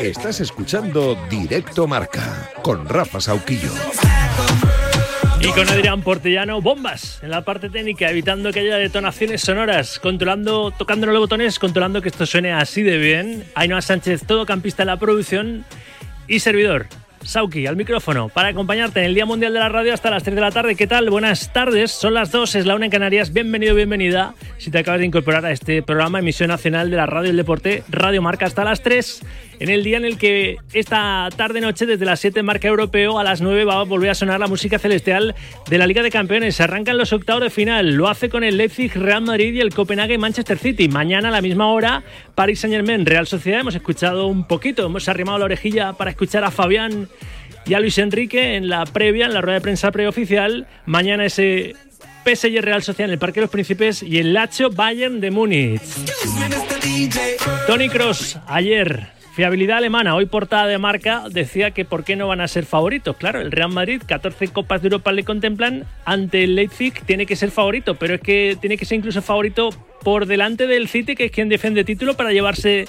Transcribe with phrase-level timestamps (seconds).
[0.00, 3.70] Estás escuchando Directo Marca con Rafa Sauquillo.
[5.40, 10.70] Y con Adrián Portellano, bombas en la parte técnica, evitando que haya detonaciones sonoras, controlando,
[10.70, 13.44] tocando los botones, controlando que esto suene así de bien.
[13.54, 15.64] Ainhoa Sánchez, todo campista en la producción
[16.28, 16.86] y servidor.
[17.22, 20.34] Sauki, al micrófono, para acompañarte en el Día Mundial de la Radio hasta las 3
[20.34, 20.74] de la tarde.
[20.74, 21.10] ¿Qué tal?
[21.10, 23.32] Buenas tardes, son las 2, es la una en Canarias.
[23.32, 24.34] Bienvenido, bienvenida.
[24.58, 27.84] Si te acabas de incorporar a este programa, emisión nacional de la Radio el Deporte,
[27.88, 29.22] Radio Marca hasta las 3
[29.60, 33.42] en el día en el que esta tarde-noche, desde las 7 marca europeo, a las
[33.42, 35.34] 9 va a volver a sonar la música celestial
[35.68, 36.56] de la Liga de Campeones.
[36.56, 37.94] Se arrancan los octavos de final.
[37.94, 40.88] Lo hace con el Leipzig, Real Madrid y el Copenhague Manchester City.
[40.88, 42.02] Mañana a la misma hora,
[42.34, 43.60] Paris Saint-Germain, Real Sociedad.
[43.60, 47.08] Hemos escuchado un poquito, hemos arrimado la orejilla para escuchar a Fabián
[47.66, 50.68] y a Luis Enrique en la previa, en la rueda de prensa preoficial.
[50.86, 51.74] Mañana ese
[52.24, 55.82] PSG Real Sociedad en el Parque de los Príncipes y el Lacho Bayern de Múnich.
[57.66, 62.40] Tony Cross, ayer Fiabilidad alemana, hoy portada de marca, decía que por qué no van
[62.40, 63.16] a ser favoritos.
[63.16, 67.36] Claro, el Real Madrid, 14 Copas de Europa le contemplan, ante el Leipzig tiene que
[67.36, 69.70] ser favorito, pero es que tiene que ser incluso favorito
[70.02, 72.86] por delante del City, que es quien defiende título para llevarse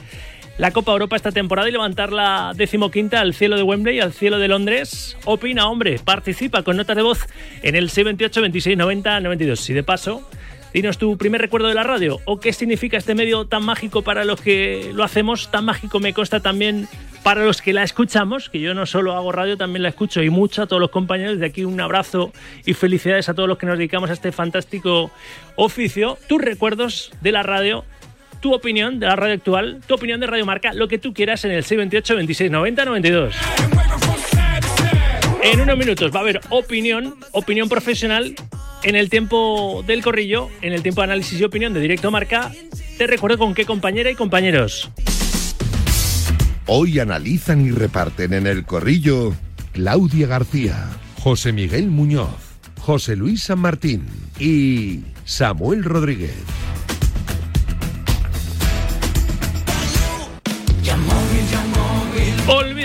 [0.57, 4.39] la Copa Europa esta temporada y levantar la decimoquinta al cielo de Wembley, al cielo
[4.39, 5.17] de Londres.
[5.25, 7.19] Opina, hombre, participa con notas de voz
[7.61, 9.69] en el 628 26 90 92.
[9.69, 10.27] Y de paso,
[10.73, 14.23] Dinos tu primer recuerdo de la radio o qué significa este medio tan mágico para
[14.23, 16.87] los que lo hacemos, tan mágico me consta también
[17.23, 20.29] para los que la escuchamos, que yo no solo hago radio, también la escucho y
[20.29, 21.39] mucho a todos los compañeros.
[21.39, 22.31] De aquí un abrazo
[22.65, 25.11] y felicidades a todos los que nos dedicamos a este fantástico
[25.57, 26.17] oficio.
[26.27, 27.83] Tus recuerdos de la radio,
[28.39, 31.43] tu opinión de la radio actual, tu opinión de Radio Marca, lo que tú quieras
[31.43, 33.35] en el 628 26 90 92.
[35.43, 38.35] En unos minutos va a haber opinión, opinión profesional
[38.83, 42.51] en el tiempo del corrillo, en el tiempo de análisis y opinión de Directo Marca.
[42.97, 44.91] Te recuerdo con qué compañera y compañeros.
[46.67, 49.33] Hoy analizan y reparten en el corrillo
[49.73, 50.89] Claudia García,
[51.19, 52.29] José Miguel Muñoz,
[52.79, 54.05] José Luis San Martín
[54.39, 56.35] y Samuel Rodríguez.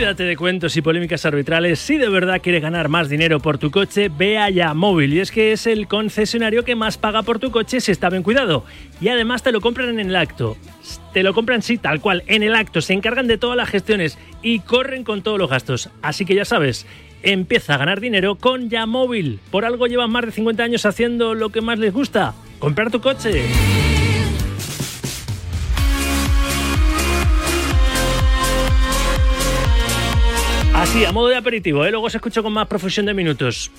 [0.07, 1.81] De cuentos y polémicas arbitrales.
[1.81, 5.13] Si de verdad quieres ganar más dinero por tu coche, ve a Yamóvil.
[5.13, 8.23] Y es que es el concesionario que más paga por tu coche si está bien
[8.23, 8.65] cuidado.
[9.01, 10.57] Y además te lo compran en el acto.
[11.13, 12.81] Te lo compran, sí, tal cual, en el acto.
[12.83, 15.91] Se encargan de todas las gestiones y corren con todos los gastos.
[16.03, 16.87] Así que ya sabes,
[17.25, 19.41] empieza a ganar dinero con Yamóvil.
[19.51, 23.01] Por algo llevan más de 50 años haciendo lo que más les gusta: comprar tu
[23.01, 23.43] coche.
[30.97, 31.91] Así, a modo de aperitivo, ¿eh?
[31.91, 33.71] luego se escucha con más profusión de minutos.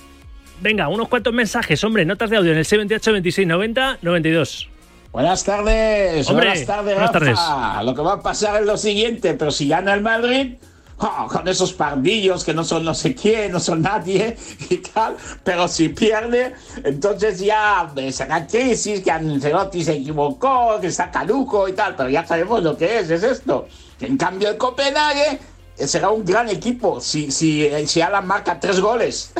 [0.60, 4.68] Venga, unos cuantos mensajes, hombre, notas de audio en el 78 26 90 92.
[5.10, 7.18] Buenas tardes, Hombre, buenas tardes, buenas Rafa.
[7.18, 7.86] tardes.
[7.86, 10.58] Lo que va a pasar es lo siguiente, pero si gana el Madrid,
[10.98, 14.36] oh, con esos pardillos que no son no sé quién, no son nadie
[14.70, 21.10] y tal, pero si pierde, entonces ya será crisis, que Ancelotti se equivocó, que está
[21.10, 23.66] caluco y tal, pero ya sabemos lo que es, es esto.
[23.98, 25.40] En cambio el Copenhague
[25.86, 29.32] será un gran equipo si, si, eh, si Alan marca tres goles.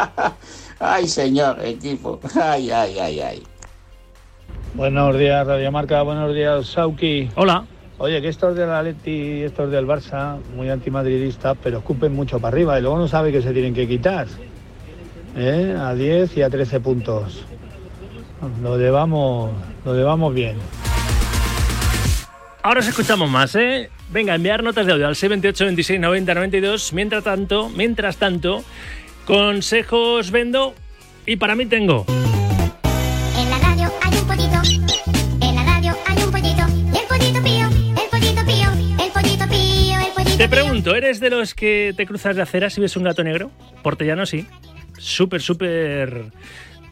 [0.78, 2.20] ay, señor, equipo.
[2.40, 3.42] Ay, ay, ay, ay.
[4.74, 6.02] Buenos días, Radio Marca.
[6.02, 7.30] Buenos días, Sauki.
[7.34, 7.64] Hola.
[8.00, 12.54] Oye, que estos del Atleti y estos del Barça, muy antimadridistas, pero escupen mucho para
[12.54, 14.28] arriba y luego no sabe que se tienen que quitar.
[15.36, 15.76] ¿Eh?
[15.76, 17.44] A 10 y a 13 puntos.
[18.62, 19.50] Lo llevamos,
[19.84, 20.58] lo llevamos bien.
[22.62, 23.90] Ahora os escuchamos más, ¿eh?
[24.10, 26.92] Venga, enviar notas de audio al 628 26 90 92.
[26.94, 28.64] Mientras tanto, mientras tanto,
[29.26, 30.74] consejos vendo
[31.26, 32.06] y para mí tengo.
[33.36, 34.62] En la radio hay un pollito.
[35.42, 36.62] En la radio hay un pollito.
[36.90, 38.72] Y el pollito pío, el pollito pío,
[39.04, 42.70] el pollito pío, el pollito Te pregunto, ¿eres de los que te cruzas de acera
[42.70, 43.50] si ves un gato negro?
[43.82, 44.46] Portellano sí.
[44.96, 46.32] Súper, súper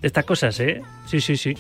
[0.01, 0.83] de estas cosas, ¿eh?
[1.07, 1.55] Sí, sí, sí.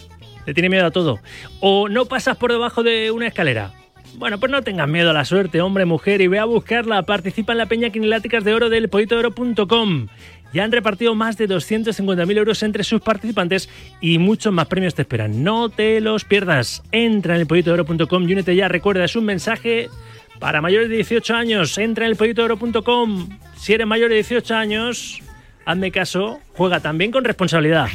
[0.45, 1.19] Le tiene miedo a todo.
[1.61, 3.73] ¿O no pasas por debajo de una escalera?
[4.15, 7.03] Bueno, pues no tengas miedo a la suerte, hombre, mujer, y ve a buscarla.
[7.03, 10.09] Participa en la Peña Quineláticas de Oro del pollitooro.com.
[10.53, 13.69] Ya han repartido más de 250.000 euros entre sus participantes
[14.01, 15.45] y muchos más premios te esperan.
[15.45, 16.83] No te los pierdas.
[16.93, 18.69] Entra en elpollitooro.com y únete ya.
[18.69, 19.91] Recuerda, es un mensaje
[20.39, 21.77] para mayores de 18 años.
[21.77, 23.29] Entra en elpollitooro.com.
[23.57, 25.21] Si eres mayor de 18 años,
[25.67, 27.89] hazme caso, juega también con responsabilidad.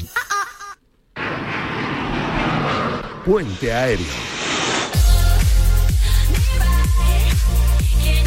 [3.26, 4.31] Puente Aéreo.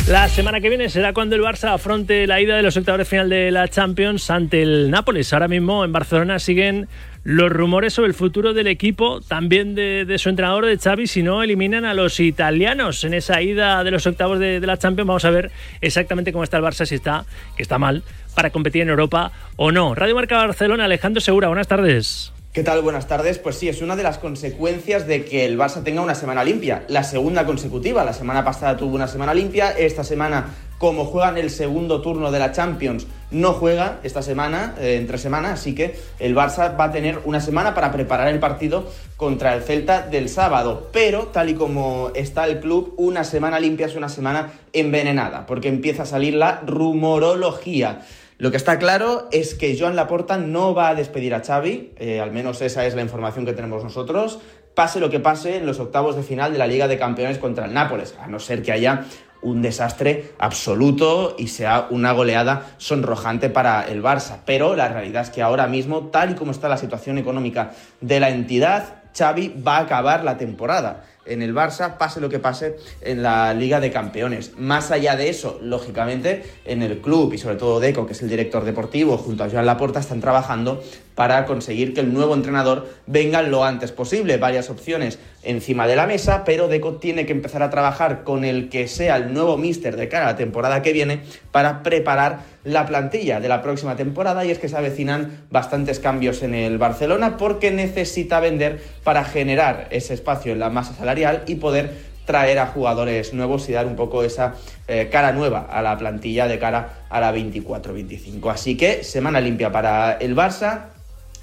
[0.08, 3.04] La semana que viene será cuando el Barça afronte la ida de los octavos de
[3.06, 5.32] final de la Champions ante el Nápoles.
[5.32, 6.88] Ahora mismo en Barcelona siguen
[7.22, 11.42] los rumores sobre el futuro del equipo, también de, su entrenador, de Xavi, si no
[11.42, 15.08] eliminan a los italianos en esa ida de los octavos de, de, la Champions.
[15.08, 17.24] Vamos a ver exactamente cómo está el Barça, si está,
[17.56, 18.02] que está mal,
[18.34, 19.94] para competir en Europa o no.
[19.94, 22.33] Radio Marca Barcelona, Alejandro Segura, buenas tardes.
[22.54, 22.82] ¿Qué tal?
[22.82, 23.40] Buenas tardes.
[23.40, 26.84] Pues sí, es una de las consecuencias de que el Barça tenga una semana limpia,
[26.86, 28.04] la segunda consecutiva.
[28.04, 32.38] La semana pasada tuvo una semana limpia, esta semana, como juegan el segundo turno de
[32.38, 36.92] la Champions, no juega esta semana, eh, entre semanas, así que el Barça va a
[36.92, 40.90] tener una semana para preparar el partido contra el Celta del sábado.
[40.92, 45.66] Pero, tal y como está el club, una semana limpia es una semana envenenada, porque
[45.66, 48.02] empieza a salir la rumorología.
[48.36, 52.20] Lo que está claro es que Joan Laporta no va a despedir a Xavi, eh,
[52.20, 54.40] al menos esa es la información que tenemos nosotros,
[54.74, 57.66] pase lo que pase en los octavos de final de la Liga de Campeones contra
[57.66, 59.04] el Nápoles, a no ser que haya
[59.40, 64.38] un desastre absoluto y sea una goleada sonrojante para el Barça.
[64.44, 68.20] Pero la realidad es que ahora mismo, tal y como está la situación económica de
[68.20, 72.76] la entidad, Xavi va a acabar la temporada en el Barça, pase lo que pase
[73.00, 74.52] en la Liga de Campeones.
[74.58, 78.28] Más allá de eso, lógicamente, en el club y sobre todo Deco, que es el
[78.28, 80.82] director deportivo, junto a Joan Laporta, están trabajando
[81.14, 84.36] para conseguir que el nuevo entrenador venga lo antes posible.
[84.36, 88.68] Varias opciones encima de la mesa, pero Deco tiene que empezar a trabajar con el
[88.68, 91.20] que sea el nuevo míster de cara a la temporada que viene
[91.50, 96.42] para preparar la plantilla de la próxima temporada y es que se avecinan bastantes cambios
[96.42, 101.56] en el Barcelona porque necesita vender para generar ese espacio en la masa salarial y
[101.56, 104.54] poder traer a jugadores nuevos y dar un poco esa
[104.88, 108.50] eh, cara nueva a la plantilla de cara a la 24-25.
[108.50, 110.93] Así que semana limpia para el Barça,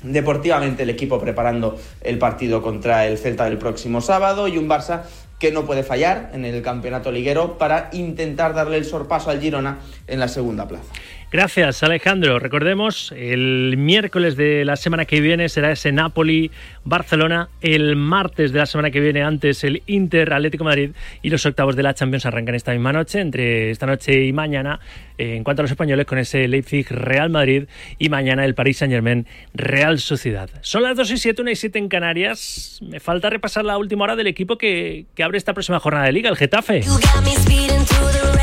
[0.03, 5.03] deportivamente el equipo preparando el partido contra el Celta del próximo sábado y un Barça
[5.39, 9.79] que no puede fallar en el campeonato liguero para intentar darle el sorpaso al Girona
[10.05, 10.93] en la segunda plaza.
[11.31, 12.39] Gracias, Alejandro.
[12.39, 17.47] Recordemos, el miércoles de la semana que viene será ese Napoli-Barcelona.
[17.61, 20.91] El martes de la semana que viene, antes el Inter-Atlético Madrid.
[21.21, 24.81] Y los octavos de la Champions arrancan esta misma noche, entre esta noche y mañana.
[25.17, 27.63] Eh, en cuanto a los españoles, con ese Leipzig-Real Madrid.
[27.97, 30.49] Y mañana el Paris Saint-Germain-Real Sociedad.
[30.59, 32.79] Son las 2 y 7, 1 y 7 en Canarias.
[32.81, 36.11] Me falta repasar la última hora del equipo que, que abre esta próxima jornada de
[36.11, 36.83] Liga, el Getafe.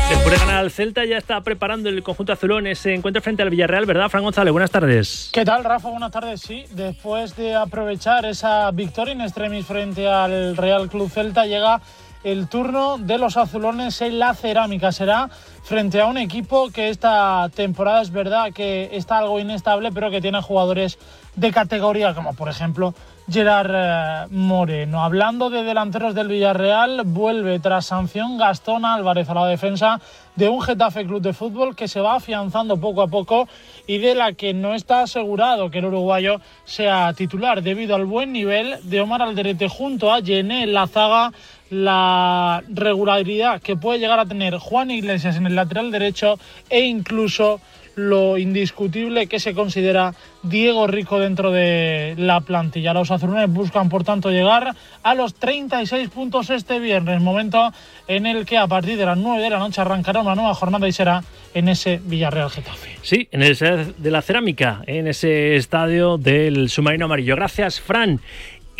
[0.09, 3.49] Después de ganar al Celta, ya está preparando el conjunto azulón ese encuentro frente al
[3.49, 4.53] Villarreal, ¿verdad, Fran González?
[4.53, 5.29] Buenas tardes.
[5.33, 5.89] ¿Qué tal, Rafa?
[5.89, 6.63] Buenas tardes, sí.
[6.71, 11.81] Después de aprovechar esa victoria en extremis frente al Real Club Celta, llega
[12.23, 14.93] el turno de los azulones en la cerámica.
[14.93, 15.29] Será
[15.63, 20.21] frente a un equipo que esta temporada es verdad que está algo inestable, pero que
[20.21, 20.97] tiene jugadores
[21.35, 22.93] de categoría, como por ejemplo
[23.31, 25.03] Gerard eh, Moreno.
[25.03, 30.01] Hablando de delanteros del Villarreal, vuelve tras sanción Gastón Álvarez a la defensa
[30.35, 33.47] de un Getafe Club de Fútbol que se va afianzando poco a poco
[33.85, 38.31] y de la que no está asegurado que el uruguayo sea titular debido al buen
[38.31, 41.31] nivel de Omar Alderete junto a Yené Lazaga
[41.69, 46.39] la regularidad que puede llegar a tener Juan Iglesias en el lateral derecho
[46.69, 47.59] e incluso
[47.99, 50.13] lo indiscutible que se considera
[50.43, 52.93] Diego Rico dentro de la plantilla.
[52.93, 57.71] Los azulones buscan, por tanto, llegar a los 36 puntos este viernes, momento
[58.07, 60.87] en el que a partir de las 9 de la noche arrancará una nueva jornada
[60.87, 61.23] y será
[61.53, 62.97] en ese Villarreal Getafe.
[63.01, 63.57] Sí, en el
[63.97, 67.35] de la cerámica, en ese estadio del submarino amarillo.
[67.35, 68.21] Gracias, Fran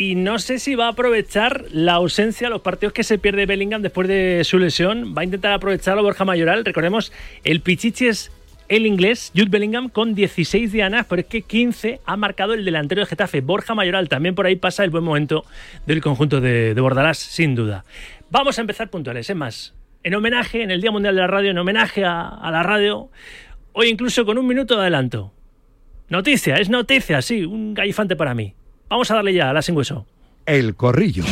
[0.00, 3.82] y no sé si va a aprovechar la ausencia, los partidos que se pierde Bellingham
[3.82, 5.14] después de su lesión.
[5.14, 6.64] Va a intentar aprovecharlo Borja Mayoral.
[6.64, 7.12] Recordemos,
[7.44, 8.32] el Pichichi es
[8.70, 13.00] el inglés Jude Bellingham con 16 dianas, pero es que 15 ha marcado el delantero
[13.00, 14.08] de Getafe, Borja Mayoral.
[14.08, 15.44] También por ahí pasa el buen momento
[15.86, 17.84] del conjunto de, Bordalás, sin duda.
[18.30, 19.74] Vamos a empezar puntuales, es más.
[20.04, 23.10] En homenaje, en el Día Mundial de la Radio, en homenaje a, la radio,
[23.72, 25.32] hoy incluso con un minuto de adelanto.
[26.08, 28.54] Noticia, es noticia, sí, un gallifante para mí.
[28.88, 30.06] Vamos a darle ya a la sin hueso.
[30.46, 31.24] El corrillo.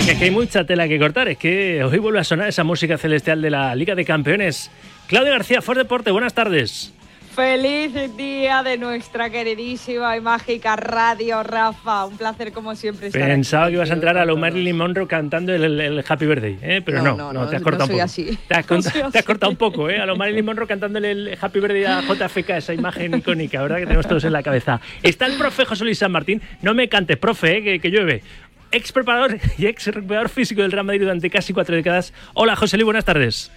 [0.00, 1.28] Porque aquí hay mucha tela que cortar.
[1.28, 4.70] Es que hoy vuelve a sonar esa música celestial de la Liga de Campeones.
[5.08, 6.94] Claudio García, Ford Deporte, buenas tardes.
[7.36, 12.06] Feliz día de nuestra queridísima y mágica radio, Rafa.
[12.06, 15.54] Un placer como siempre estar Pensaba que ibas a entrar a lo Marilyn Monroe cantando
[15.54, 16.82] el, Happy Birthday, ¿eh?
[16.82, 18.02] pero no, no, te has cortado un poco.
[18.02, 18.38] Así.
[18.48, 18.66] Te, has,
[19.26, 19.98] cortado un poco, ¿eh?
[19.98, 23.76] A lo Marilyn Monroe cantándole el Happy Birthday a JFK, esa imagen icónica, ¿verdad?
[23.76, 24.80] Que tenemos todos en la cabeza.
[25.02, 26.40] Está el profe José Luis San Martín.
[26.62, 27.62] No me cantes, profe, ¿eh?
[27.62, 28.22] que, que llueve
[28.72, 32.12] ex preparador y ex recuperador físico del Real Madrid durante casi cuatro décadas.
[32.34, 33.50] Hola, José Luis, buenas tardes.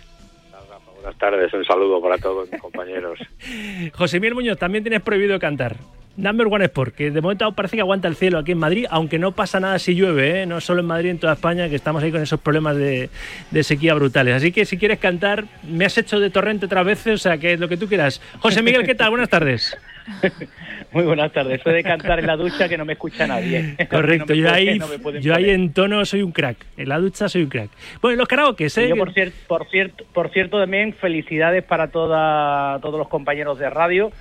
[0.96, 3.20] Buenas tardes, un saludo para todos mis compañeros.
[3.94, 5.76] José Miguel Muñoz, también tienes prohibido cantar.
[6.16, 9.18] Number One Sport, que de momento parece que aguanta el cielo aquí en Madrid, aunque
[9.20, 10.46] no pasa nada si llueve, ¿eh?
[10.46, 13.10] no solo en Madrid, en toda España, que estamos ahí con esos problemas de,
[13.52, 14.36] de sequía brutales.
[14.36, 17.54] Así que si quieres cantar, me has hecho de torrente otras veces, o sea, que
[17.54, 18.22] es lo que tú quieras.
[18.40, 19.10] José Miguel, ¿qué tal?
[19.10, 19.76] Buenas tardes.
[20.92, 21.60] Muy buenas tardes.
[21.62, 23.76] Eso de cantar en la ducha que no me escucha nadie.
[23.90, 26.58] Correcto, No yo, puede- ahí, no yo ahí en tono soy un crack.
[26.78, 27.70] En la ducha soy un crack.
[28.02, 28.90] Bueno, los karaoke, ¿eh?
[28.90, 33.70] yo, por, cier- por, cierto, por cierto, también felicidades para toda, todos los compañeros de
[33.70, 34.12] radio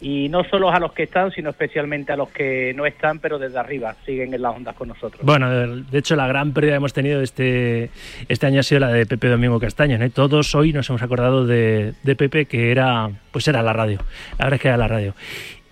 [0.00, 3.38] y no solo a los que están, sino especialmente a los que no están, pero
[3.38, 5.24] desde arriba siguen en las ondas con nosotros.
[5.24, 7.90] Bueno, de hecho la gran pérdida que hemos tenido este,
[8.28, 9.98] este año ha sido la de Pepe Domingo Castaño.
[10.10, 13.98] Todos hoy nos hemos acordado de, Pepe, que era, pues era la radio.
[14.38, 15.14] La verdad es que era la radio.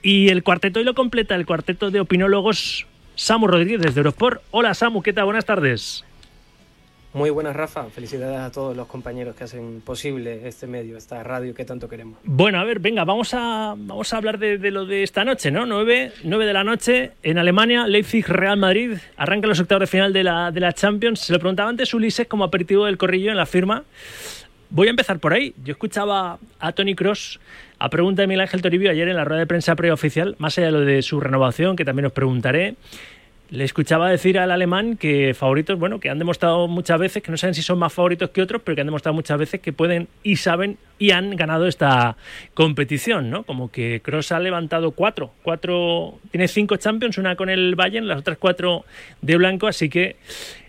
[0.02, 4.42] Y el cuarteto hoy lo completa el cuarteto de opinólogos Samu Rodríguez desde Eurosport.
[4.50, 5.26] Hola Samu, ¿qué tal?
[5.26, 6.04] Buenas tardes.
[7.14, 7.84] Muy buenas, Rafa.
[7.90, 12.18] Felicidades a todos los compañeros que hacen posible este medio, esta radio que tanto queremos.
[12.24, 15.66] Bueno, a ver, venga, vamos a, vamos a hablar de, lo de esta noche, ¿no?
[15.66, 18.92] 9, 9 de la noche en Alemania, Leipzig-Real Madrid.
[19.16, 21.20] Arrancan los octavos de final de la, de la Champions.
[21.20, 23.84] Se lo preguntaba antes Ulises como aperitivo del corrillo en la firma.
[24.70, 25.54] Voy a empezar por ahí.
[25.62, 27.40] Yo escuchaba a Tony Cross
[27.78, 30.68] a pregunta de Miguel Ángel Toribio ayer en la rueda de prensa preoficial, más allá
[30.68, 32.76] de lo de su renovación, que también os preguntaré.
[33.52, 37.36] Le escuchaba decir al alemán que favoritos, bueno, que han demostrado muchas veces, que no
[37.36, 40.08] saben si son más favoritos que otros, pero que han demostrado muchas veces que pueden
[40.22, 42.16] y saben y han ganado esta
[42.54, 43.42] competición, ¿no?
[43.42, 48.20] Como que Cross ha levantado cuatro, cuatro, tiene cinco Champions, una con el Bayern, las
[48.20, 48.86] otras cuatro
[49.20, 50.16] de blanco, así que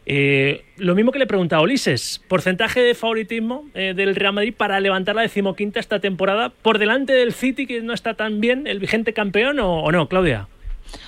[0.06, 4.82] eh, lo mismo que le preguntaba Ulises, porcentaje de favoritismo eh, del Real Madrid para
[4.82, 8.80] levantar la decimoquinta esta temporada por delante del City, que no está tan bien, el
[8.80, 10.50] vigente campeón, o no, Claudia?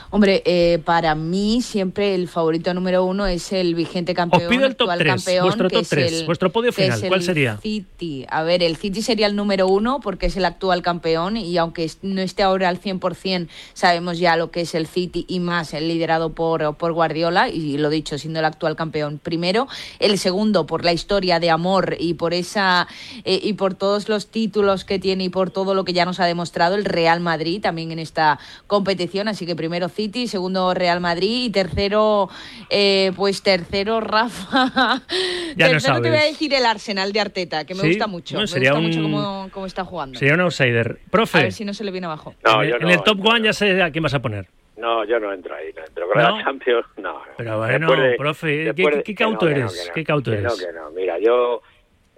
[0.09, 4.75] Hombre, eh, para mí siempre el favorito número uno es el vigente campeón, pido el
[4.75, 5.85] top actual tres, campeón, vuestro top
[6.47, 7.57] el- podio final, ¿cuál sería?
[7.57, 8.25] City.
[8.29, 11.91] A ver, el City sería el número uno porque es el actual campeón y aunque
[12.01, 15.87] no esté ahora al 100%, sabemos ya lo que es el City y más el
[15.89, 19.67] liderado por, por Guardiola y lo dicho, siendo el actual campeón primero.
[19.99, 22.87] El segundo por la historia de amor y por esa
[23.25, 26.19] eh, y por todos los títulos que tiene y por todo lo que ya nos
[26.21, 29.27] ha demostrado el Real Madrid también en esta competición.
[29.27, 32.29] Así que primero City, segundo Real Madrid y tercero,
[32.69, 35.01] eh, pues tercero Rafa.
[35.55, 38.07] Ya no tercero te voy a decir el Arsenal de Arteta, que me Sí, gusta
[38.07, 38.35] mucho.
[38.35, 40.17] me gusta mucho cómo, cómo está jugando.
[40.19, 40.99] Sería un outsider.
[41.07, 42.33] A Profe, ver si no se le viene abajo.
[42.43, 44.21] No, en, yo el- no, en el top one ya sé a quién vas a
[44.21, 44.47] poner.
[44.77, 46.07] No, yo no entro ahí, no entro.
[46.07, 46.37] Con ¿No?
[46.37, 47.13] la Champions, no.
[47.13, 47.21] no.
[47.37, 49.71] Pero bueno, Después de- profe, ¿qué, después no, cauto que no, eres?
[49.81, 50.51] que no, ¿Qué cauto que eres?
[50.51, 50.91] No, que no.
[50.91, 51.61] Mira, yo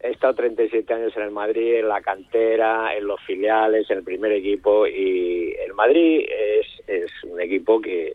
[0.01, 4.03] he estado 37 años en el Madrid, en la cantera, en los filiales, en el
[4.03, 8.13] primer equipo y el Madrid es, es un equipo que,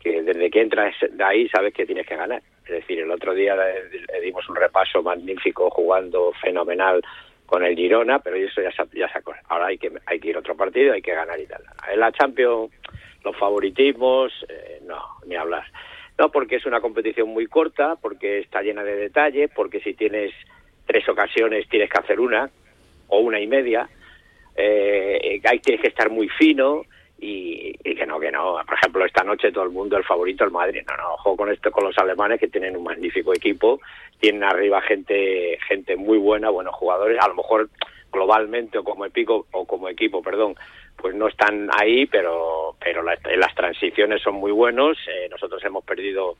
[0.00, 2.42] que desde que entras de ahí sabes que tienes que ganar.
[2.64, 7.02] Es decir, el otro día le, dimos un repaso magnífico jugando fenomenal
[7.46, 10.36] con el Girona, pero eso ya se, ya se Ahora hay que, hay que ir
[10.36, 11.62] a otro partido, hay que ganar y tal.
[11.90, 12.72] En la Champions,
[13.22, 15.64] los favoritismos, eh, no, ni hablar.
[16.18, 20.32] No, porque es una competición muy corta, porque está llena de detalles, porque si tienes
[20.86, 22.48] tres ocasiones tienes que hacer una
[23.08, 23.88] o una y media.
[24.56, 26.84] Eh, ahí tienes que estar muy fino
[27.18, 28.56] y, que no, que no.
[28.66, 30.82] Por ejemplo, esta noche todo el mundo el favorito el Madrid.
[30.88, 33.80] No, no, ojo con esto, con los alemanes que tienen un magnífico equipo,
[34.20, 37.18] tienen arriba gente, gente muy buena, buenos jugadores.
[37.20, 37.68] A lo mejor
[38.12, 40.54] globalmente o como equipo o como equipo, perdón,
[40.96, 44.96] pues no están ahí, pero pero la- las transiciones son muy buenos.
[45.08, 46.36] Eh, nosotros hemos perdido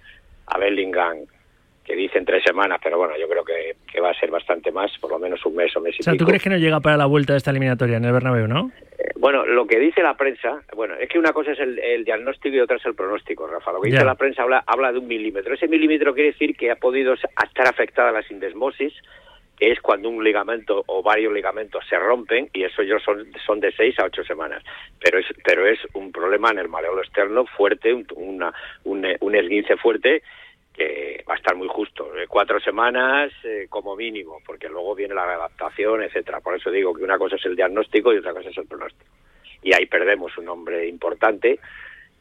[0.47, 1.25] a Bellingham
[1.85, 4.91] que dicen tres semanas, pero bueno, yo creo que, que va a ser bastante más,
[4.99, 6.29] por lo menos un mes o mes y O sea, ¿tú pico.
[6.29, 8.71] crees que no llega para la vuelta de esta eliminatoria en el Bernabéu, no?
[8.99, 12.05] Eh, Bueno, lo que dice la prensa, bueno, es que una cosa es el, el
[12.05, 13.73] diagnóstico y otra es el pronóstico, Rafa.
[13.73, 13.97] Lo que Ya.
[13.97, 15.53] dice la prensa habla, habla de un milímetro.
[15.55, 18.95] Ese milímetro quiere decir que ha podido estar afectada la sindesmosis,
[19.59, 23.61] que es cuando un ligamento o varios ligamentos se rompen y eso ya son, son
[23.61, 24.63] de seis a ocho semanas.
[25.01, 28.53] Pero es, pero es un problema en el maleolo externo fuerte, un, una-
[28.85, 30.23] un, un esguince fuerte
[30.75, 35.15] que va a estar muy justo, eh, cuatro semanas eh, como mínimo, porque luego viene
[35.15, 36.41] la adaptación, etcétera.
[36.41, 39.11] Por eso digo que una cosa es el diagnóstico y otra cosa es el pronóstico.
[39.63, 41.61] Y ahí perdemos un hombre importante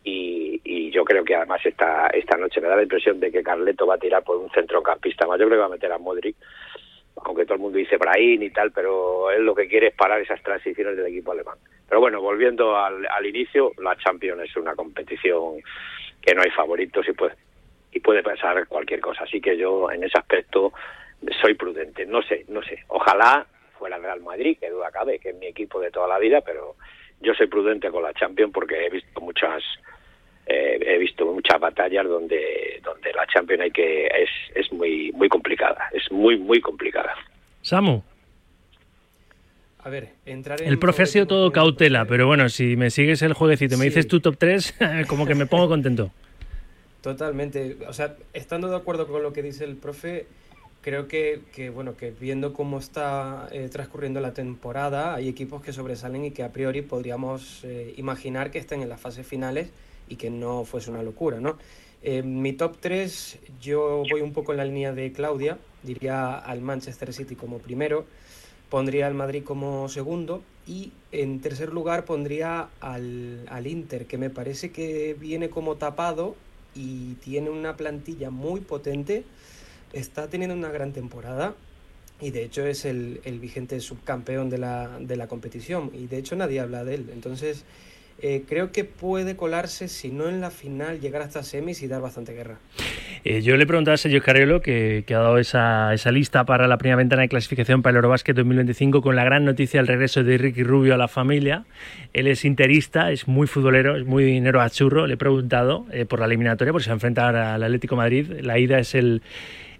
[0.03, 3.43] y, y yo creo que además esta esta noche me da la impresión de que
[3.43, 5.39] Carleto va a tirar por un centrocampista más.
[5.39, 6.35] Yo creo que va a meter a Modric,
[7.25, 10.21] aunque todo el mundo dice Brahim y tal, pero él lo que quiere es parar
[10.21, 11.57] esas transiciones del equipo alemán.
[11.89, 15.55] Pero bueno, volviendo al, al inicio, la Champions es una competición
[16.21, 17.33] que no hay favoritos y puede
[17.93, 19.23] y puede pasar cualquier cosa.
[19.23, 20.73] Así que yo en ese aspecto
[21.41, 22.05] soy prudente.
[22.05, 22.83] No sé, no sé.
[22.87, 23.45] Ojalá
[23.77, 26.41] fuera el Real Madrid, que duda cabe, que es mi equipo de toda la vida,
[26.41, 26.75] pero
[27.21, 29.63] yo soy prudente con la Champions porque he visto muchas
[30.45, 35.29] eh, he visto muchas batallas donde donde la Champions hay que es es muy muy
[35.29, 37.13] complicada, es muy muy complicada.
[37.61, 38.01] Samu.
[39.85, 40.67] a ver, entrar en...
[40.67, 43.83] El profe ha sido todo cautela, pero bueno, si me sigues el jueguecito y me
[43.83, 43.89] Sí.
[43.89, 46.11] dices tu top 3, como que me pongo contento.
[47.03, 47.79] Totalmente.
[47.85, 50.25] O sea, estando de acuerdo con lo que dice el profe,
[50.81, 55.73] creo que, que, bueno, que viendo cómo está eh, transcurriendo la temporada, hay equipos que
[55.73, 59.69] sobresalen y que a priori podríamos eh, imaginar que estén en las fases finales
[60.07, 61.57] y que no fuese una locura, ¿no?
[62.03, 66.61] Eh, mi top 3, yo voy un poco en la línea de Claudia, diría al
[66.61, 68.05] Manchester City como primero,
[68.69, 74.29] pondría al Madrid como segundo y en tercer lugar pondría al, al Inter, que me
[74.29, 76.37] parece que viene como tapado
[76.75, 79.23] y tiene una plantilla muy potente,
[79.91, 81.55] está teniendo una gran temporada
[82.19, 86.17] y de hecho es el, el vigente subcampeón de la, de la competición y de
[86.17, 87.09] hecho nadie habla de él.
[87.13, 87.65] Entonces
[88.21, 92.01] eh, creo que puede colarse, si no en la final, llegar hasta semis y dar
[92.01, 92.59] bastante guerra.
[93.25, 96.97] Eh, yo le preguntaba a Sergio Carriolo, que, ha dado esa, lista para la primera
[96.97, 100.63] ventana de clasificación para el Eurobásquet 2025, con la gran noticia del regreso de Ricky
[100.63, 101.65] Rubio a la familia.
[102.11, 105.07] Él es interista, es muy futbolero, es muy dinero a churro.
[105.07, 108.29] Le he preguntado eh, por la eliminatoria, porque se va a al Atlético Madrid.
[108.41, 109.21] La ida es el,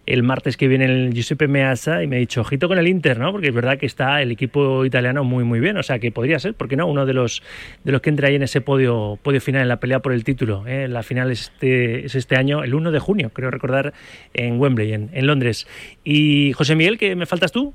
[0.05, 3.17] el martes que viene el Giuseppe Meazza y me ha dicho, ojito con el Inter,
[3.19, 3.31] ¿no?
[3.31, 5.77] Porque es verdad que está el equipo italiano muy, muy bien.
[5.77, 6.87] O sea, que podría ser, ¿por qué no?
[6.87, 7.41] Uno de los,
[7.83, 10.23] de los que entra ahí en ese podio, podio final, en la pelea por el
[10.23, 10.65] título.
[10.67, 10.87] ¿eh?
[10.87, 13.93] La final este, es este año, el 1 de junio, creo recordar,
[14.33, 15.67] en Wembley, en, en Londres.
[16.03, 17.73] Y José Miguel, ¿qué me faltas tú?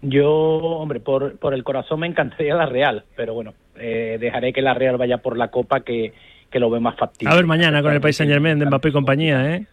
[0.00, 4.62] Yo, hombre, por, por el corazón me encantaría la Real, pero bueno, eh, dejaré que
[4.62, 6.12] la Real vaya por la Copa, que,
[6.50, 7.32] que lo ve más factible.
[7.32, 9.66] A ver mañana con el País Saint Germain de Mbappé y compañía, ¿eh?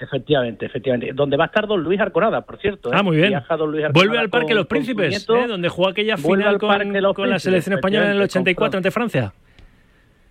[0.00, 1.12] Efectivamente, efectivamente.
[1.12, 2.88] Donde va a estar Don Luis Arconada, por cierto.
[2.90, 2.96] ¿eh?
[2.96, 3.28] Ah, muy bien.
[3.28, 5.36] Viaja don Luis Arconada Vuelve al Parque con- Los Príncipes, nieto.
[5.36, 5.46] ¿eh?
[5.46, 9.32] donde jugó aquella final con, la selección española en el efectivamente, con 84 ante Francia.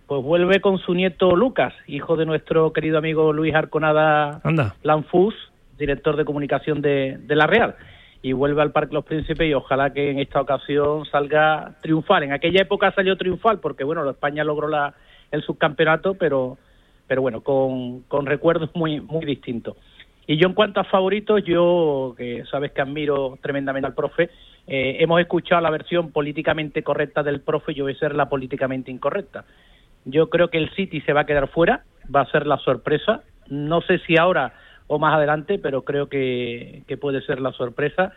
[0.06, 4.74] Pues vuelve con su nieto Lucas, hijo de nuestro querido amigo Luis Arconada Anda.
[4.82, 5.34] Lanfus,
[5.78, 7.76] director de comunicación de, de La Real.
[8.22, 12.24] Y vuelve al Parque Los Príncipes y ojalá que en esta ocasión salga triunfal.
[12.24, 14.94] En aquella época salió triunfal porque, bueno, España logró la,
[15.30, 16.58] el subcampeonato, pero,
[17.10, 19.76] pero bueno, con, con recuerdos muy, muy distintos.
[20.28, 24.30] Y yo en cuanto a favoritos, yo, que sabes que admiro tremendamente al profe,
[24.68, 28.92] eh, hemos escuchado la versión políticamente correcta del profe, yo voy a ser la políticamente
[28.92, 29.44] incorrecta.
[30.04, 31.82] Yo creo que el City se va a quedar fuera,
[32.14, 33.24] va a ser la sorpresa.
[33.48, 34.54] No sé si ahora
[34.86, 38.12] o más adelante, pero creo que, que puede ser la sorpresa.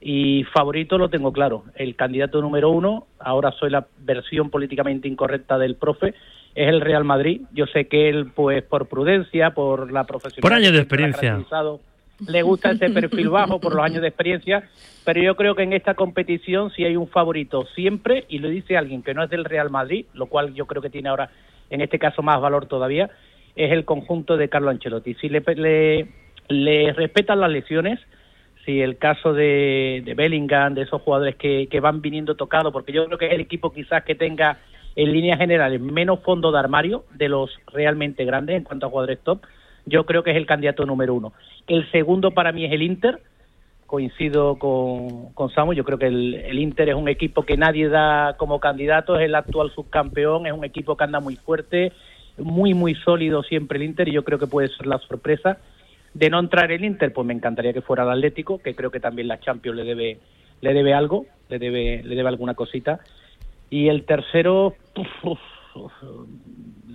[0.00, 1.62] Y favorito lo tengo claro.
[1.76, 6.14] El candidato número uno, ahora soy la versión políticamente incorrecta del profe,
[6.54, 7.42] es el Real Madrid.
[7.52, 10.42] Yo sé que él, pues por prudencia, por la profesionalidad.
[10.42, 11.40] Por años de experiencia.
[12.28, 14.68] Le gusta ese perfil bajo por los años de experiencia,
[15.04, 18.76] pero yo creo que en esta competición sí hay un favorito siempre, y lo dice
[18.76, 21.30] alguien que no es del Real Madrid, lo cual yo creo que tiene ahora,
[21.70, 23.10] en este caso, más valor todavía,
[23.56, 25.14] es el conjunto de Carlo Ancelotti.
[25.14, 26.08] Si le, le,
[26.48, 27.98] le respetan las lesiones,
[28.64, 32.92] si el caso de, de Bellingham, de esos jugadores que, que van viniendo tocados, porque
[32.92, 34.58] yo creo que es el equipo quizás que tenga
[34.96, 39.20] en líneas generales menos fondo de armario de los realmente grandes en cuanto a jugadores
[39.20, 39.40] top,
[39.86, 41.32] yo creo que es el candidato número uno.
[41.66, 43.20] El segundo para mí es el Inter,
[43.86, 47.88] coincido con, con Samu, yo creo que el, el Inter es un equipo que nadie
[47.88, 51.92] da como candidato, es el actual subcampeón, es un equipo que anda muy fuerte,
[52.38, 55.58] muy, muy sólido siempre el Inter y yo creo que puede ser la sorpresa.
[56.14, 59.00] De no entrar el Inter, pues me encantaría que fuera el Atlético, que creo que
[59.00, 60.18] también la Champions le debe,
[60.60, 63.00] le debe algo, le debe, le debe alguna cosita.
[63.72, 65.40] Y el tercero, uf, uf,
[65.76, 65.92] uf,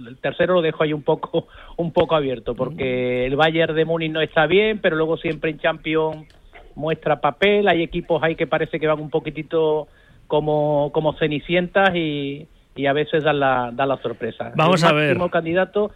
[0.08, 4.12] el tercero lo dejo ahí un poco, un poco abierto, porque el Bayern de Múnich
[4.12, 6.28] no está bien, pero luego siempre en Champions
[6.76, 9.88] muestra papel, hay equipos ahí que parece que van un poquitito
[10.28, 14.52] como, como cenicientas y, y a veces dan la, dan la sorpresa.
[14.56, 15.08] Vamos el a ver.
[15.08, 15.92] máximo candidato,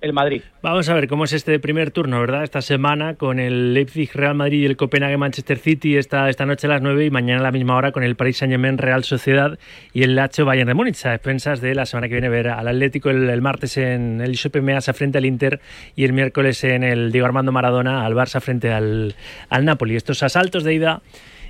[0.00, 0.42] el Madrid.
[0.62, 2.44] Vamos a ver cómo es este primer turno, ¿verdad?
[2.44, 6.66] Esta semana con el Leipzig Real Madrid y el Copenhague Manchester City esta, esta noche
[6.66, 9.02] a las 9 y mañana a la misma hora con el Paris Saint Germain Real
[9.04, 9.58] Sociedad
[9.92, 12.68] y el Lazio Bayern de Múnich a expensas de la semana que viene ver al
[12.68, 15.60] Atlético el, martes en el Giuseppe Meazza frente al Inter
[15.96, 19.14] y el miércoles en el Diego Armando Maradona al Barça frente al,
[19.48, 19.96] al Napoli.
[19.96, 21.02] Estos asaltos de ida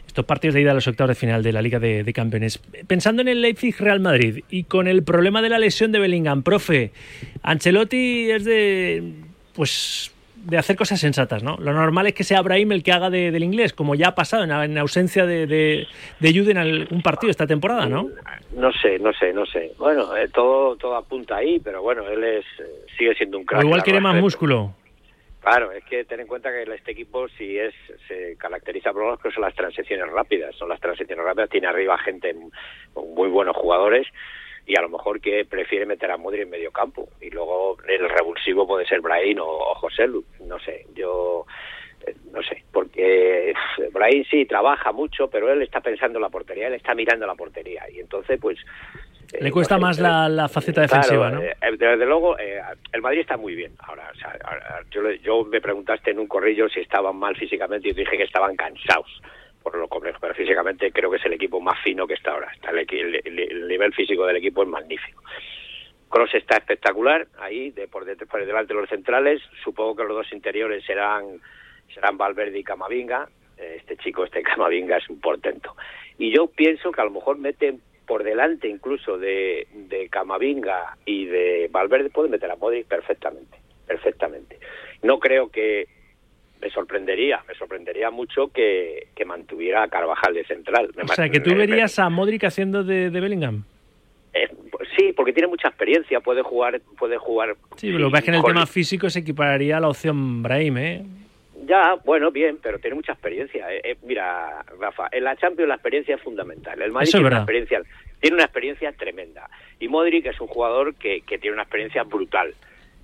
[0.08, 2.58] estos partidos de ida a los octavos de final de la Liga de, de Campeones.
[2.86, 6.42] Pensando en el Leipzig Real Madrid y con el problema de la lesión de Bellingham,
[6.42, 6.90] profe,
[7.42, 9.12] Ancelotti es de
[9.54, 10.12] pues
[10.44, 11.56] de hacer cosas sensatas, ¿no?
[11.58, 14.14] Lo normal es que sea Brahim el que haga de- del inglés, como ya ha
[14.14, 15.86] pasado en, en ausencia de, de,
[16.20, 18.08] de Jude en algún partido esta temporada, ¿no?
[18.56, 19.72] No sé, no sé, no sé.
[19.78, 22.64] Bueno, eh, todo todo apunta ahí, pero bueno, él es eh,
[22.96, 23.60] sigue siendo un crack.
[23.62, 24.72] O igual quiere más músculo.
[25.48, 27.72] Claro, es que ten en cuenta que este equipo si es
[28.06, 31.96] se caracteriza por lo que son las transiciones rápidas, son las transiciones rápidas, tiene arriba
[31.96, 32.36] gente
[32.92, 34.06] con muy buenos jugadores
[34.66, 37.08] y a lo mejor que prefiere meter a Modri en medio campo.
[37.22, 41.46] Y luego el revulsivo puede ser Brahim o, o José Lu, no sé, yo
[42.06, 43.54] eh, no sé, porque
[43.92, 47.34] Brahim sí trabaja mucho, pero él está pensando en la portería, él está mirando la
[47.34, 47.88] portería.
[47.90, 49.07] Y entonces pues eh,
[49.40, 51.40] Le cuesta más la, la, faceta defensiva, ¿no?
[51.40, 54.10] desde luego, el Madrid está muy bien ahora.
[54.14, 54.38] O sea,
[54.90, 58.56] yo, yo, me preguntaste en un corrillo si estaban mal físicamente y dije que estaban
[58.56, 59.20] cansados
[59.62, 62.50] por lo complejo, pero físicamente creo que es el equipo más fino que está ahora.
[62.54, 65.22] Está el, nivel físico del equipo es magnífico.
[66.08, 69.42] Cross está espectacular ahí de por, por delante de los centrales.
[69.62, 71.40] Supongo que los dos interiores serán
[71.92, 73.28] serán Valverde y Camavinga.
[73.56, 75.76] Este chico, este Camavinga es un portento.
[76.16, 81.26] Y yo pienso que a lo mejor meten por delante incluso de, de Camavinga y
[81.26, 84.58] de Valverde, pueden meter a Modric perfectamente, perfectamente.
[85.02, 85.86] No creo que
[86.60, 90.90] me sorprendería, me sorprendería mucho que, que mantuviera a Carvajal de central.
[91.00, 93.62] o sea, que tú verías a Modric haciendo de, de Bellingham.
[94.32, 97.56] Eh, pues sí, porque tiene mucha experiencia, puede jugar, puede jugar.
[97.76, 100.42] Sí, pero lo que es que en el tema físico se equipararía a la opción
[100.42, 101.02] Brahim, ¿eh?
[101.68, 103.70] Ya, bueno, bien, pero tiene mucha experiencia.
[103.70, 106.80] Eh, eh, mira, Rafa, en la Champions la experiencia es fundamental.
[106.80, 107.82] El Madrid tiene, una experiencia,
[108.20, 109.50] tiene una experiencia tremenda.
[109.78, 112.54] Y Modric es un jugador que, que tiene una experiencia brutal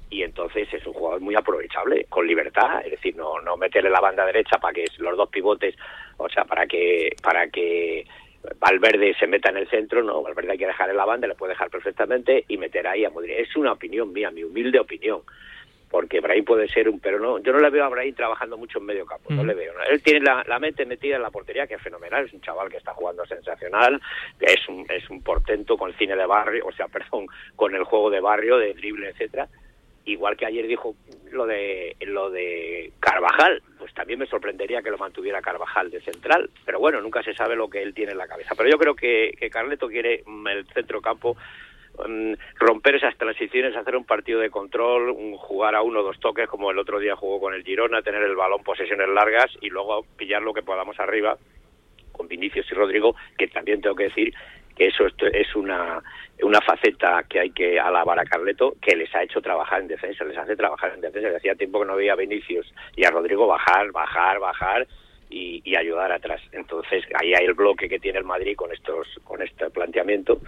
[0.08, 4.00] y entonces es un jugador muy aprovechable, con libertad, es decir, no, no meterle la
[4.00, 5.74] banda derecha para que los dos pivotes,
[6.16, 8.06] o sea, para que, para que
[8.60, 11.34] Valverde se meta en el centro, no, Valverde hay que dejar en la banda, le
[11.34, 13.38] puede dejar perfectamente y meter ahí a Modric.
[13.38, 15.22] Es una opinión mía, mi humilde opinión,
[15.94, 18.80] porque Brahim puede ser un, pero no, yo no le veo a Brahim trabajando mucho
[18.80, 19.74] en medio campo, no le veo.
[19.88, 22.68] Él tiene la, la, mente metida en la portería, que es fenomenal, es un chaval
[22.68, 24.02] que está jugando sensacional,
[24.40, 27.84] es un, es un portento con el cine de barrio, o sea, perdón, con el
[27.84, 29.46] juego de barrio, de drible, etcétera,
[30.04, 30.96] igual que ayer dijo
[31.30, 36.50] lo de lo de Carvajal, pues también me sorprendería que lo mantuviera Carvajal de central,
[36.64, 38.56] pero bueno, nunca se sabe lo que él tiene en la cabeza.
[38.56, 41.36] Pero yo creo que, que Carleto quiere el centro campo
[42.58, 46.70] romper esas transiciones, hacer un partido de control, jugar a uno o dos toques como
[46.70, 50.42] el otro día jugó con el Girona, tener el balón posesiones largas y luego pillar
[50.42, 51.38] lo que podamos arriba
[52.12, 54.34] con Vinicius y Rodrigo, que también tengo que decir
[54.76, 56.02] que eso es una,
[56.42, 60.24] una faceta que hay que alabar a Carleto, que les ha hecho trabajar en defensa,
[60.24, 61.28] les hace trabajar en defensa.
[61.28, 64.86] Le hacía tiempo que no veía a Vinicius y a Rodrigo bajar, bajar, bajar
[65.30, 66.40] y, y, ayudar atrás.
[66.52, 70.40] Entonces ahí hay el bloque que tiene el Madrid con estos, con este planteamiento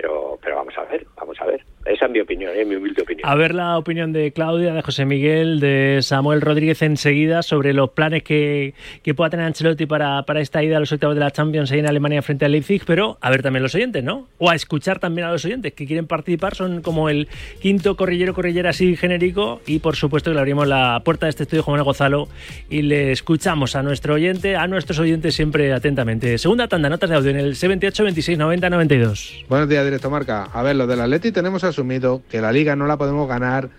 [0.00, 1.60] pero, pero vamos a ver, vamos a ver.
[1.84, 3.28] Esa es mi opinión, es mi humilde opinión.
[3.28, 7.90] A ver la opinión de Claudia, de José Miguel, de Samuel Rodríguez enseguida sobre los
[7.90, 11.32] planes que, que pueda tener Ancelotti para, para esta ida a los octavos de la
[11.32, 14.28] Champions ahí en Alemania frente al Leipzig, pero a ver también los oyentes, ¿no?
[14.38, 17.26] O a escuchar también a los oyentes que quieren participar, son como el
[17.60, 21.42] quinto corrillero, corrillera así genérico y por supuesto que le abrimos la puerta de este
[21.42, 22.28] estudio Juan Gonzalo
[22.70, 26.38] y le escuchamos a nuestro oyente, a nuestros oyentes siempre atentamente.
[26.38, 29.44] Segunda tanda, notas de audio en el 78 26 90 92.
[29.48, 30.44] Buenos días, directo marca.
[30.44, 33.70] A ver, lo del Atleti tenemos asumido que la liga no la podemos ganar,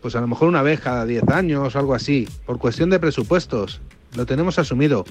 [0.00, 2.98] pues a lo mejor una vez cada 10 años o algo así, por cuestión de
[2.98, 3.80] presupuestos.
[4.16, 5.04] Lo tenemos asumido.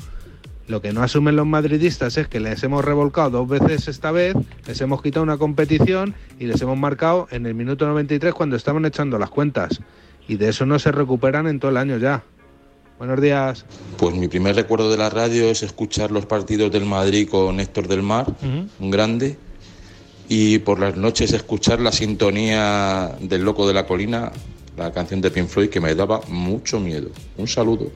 [0.68, 4.36] Lo que no asumen los madridistas es que les hemos revolcado dos veces esta vez,
[4.68, 8.86] les hemos quitado una competición y les hemos marcado en el minuto 93 cuando estaban
[8.86, 9.82] echando las cuentas.
[10.28, 12.24] Y de eso no se recuperan en todo el año ya.
[13.00, 13.66] Buenos días.
[13.98, 17.88] Pues mi primer recuerdo de la radio es escuchar los partidos del Madrid con Héctor
[17.88, 18.28] del Mar,
[18.80, 19.38] un grande,
[20.30, 24.32] y por las noches escuchar la sintonía del Loco de la Colina,
[24.78, 27.10] la canción de Pink Floyd que me daba mucho miedo.
[27.38, 27.92] Un saludo.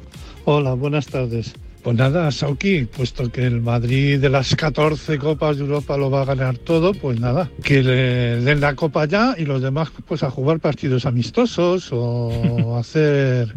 [0.45, 1.53] Hola, buenas tardes.
[1.83, 6.21] Pues nada, Sauki, puesto que el Madrid de las 14 Copas de Europa lo va
[6.21, 10.23] a ganar todo, pues nada, que le den la copa ya y los demás pues
[10.23, 13.53] a jugar partidos amistosos o hacer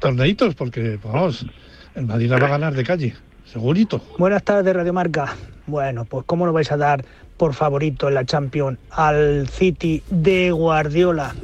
[0.00, 1.46] torneitos, porque vamos,
[1.94, 4.02] el Madrid la va a ganar de calle, segurito.
[4.18, 5.36] Buenas tardes, Radio Marca.
[5.68, 7.04] Bueno, pues ¿cómo lo vais a dar
[7.42, 11.34] por favorito en la Champions al City de Guardiola?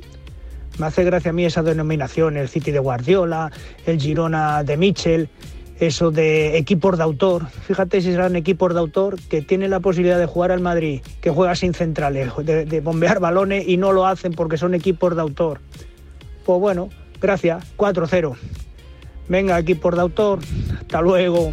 [0.78, 3.50] Me hace gracia a mí esa denominación, el City de Guardiola,
[3.84, 5.28] el Girona de Michel,
[5.80, 7.48] eso de equipos de autor.
[7.48, 11.30] Fíjate si serán equipos de autor que tienen la posibilidad de jugar al Madrid, que
[11.30, 15.22] juega sin centrales, de, de bombear balones y no lo hacen porque son equipos de
[15.22, 15.58] autor.
[16.46, 18.36] Pues bueno, gracias, 4-0.
[19.28, 20.38] Venga, equipos de autor,
[20.78, 21.52] hasta luego.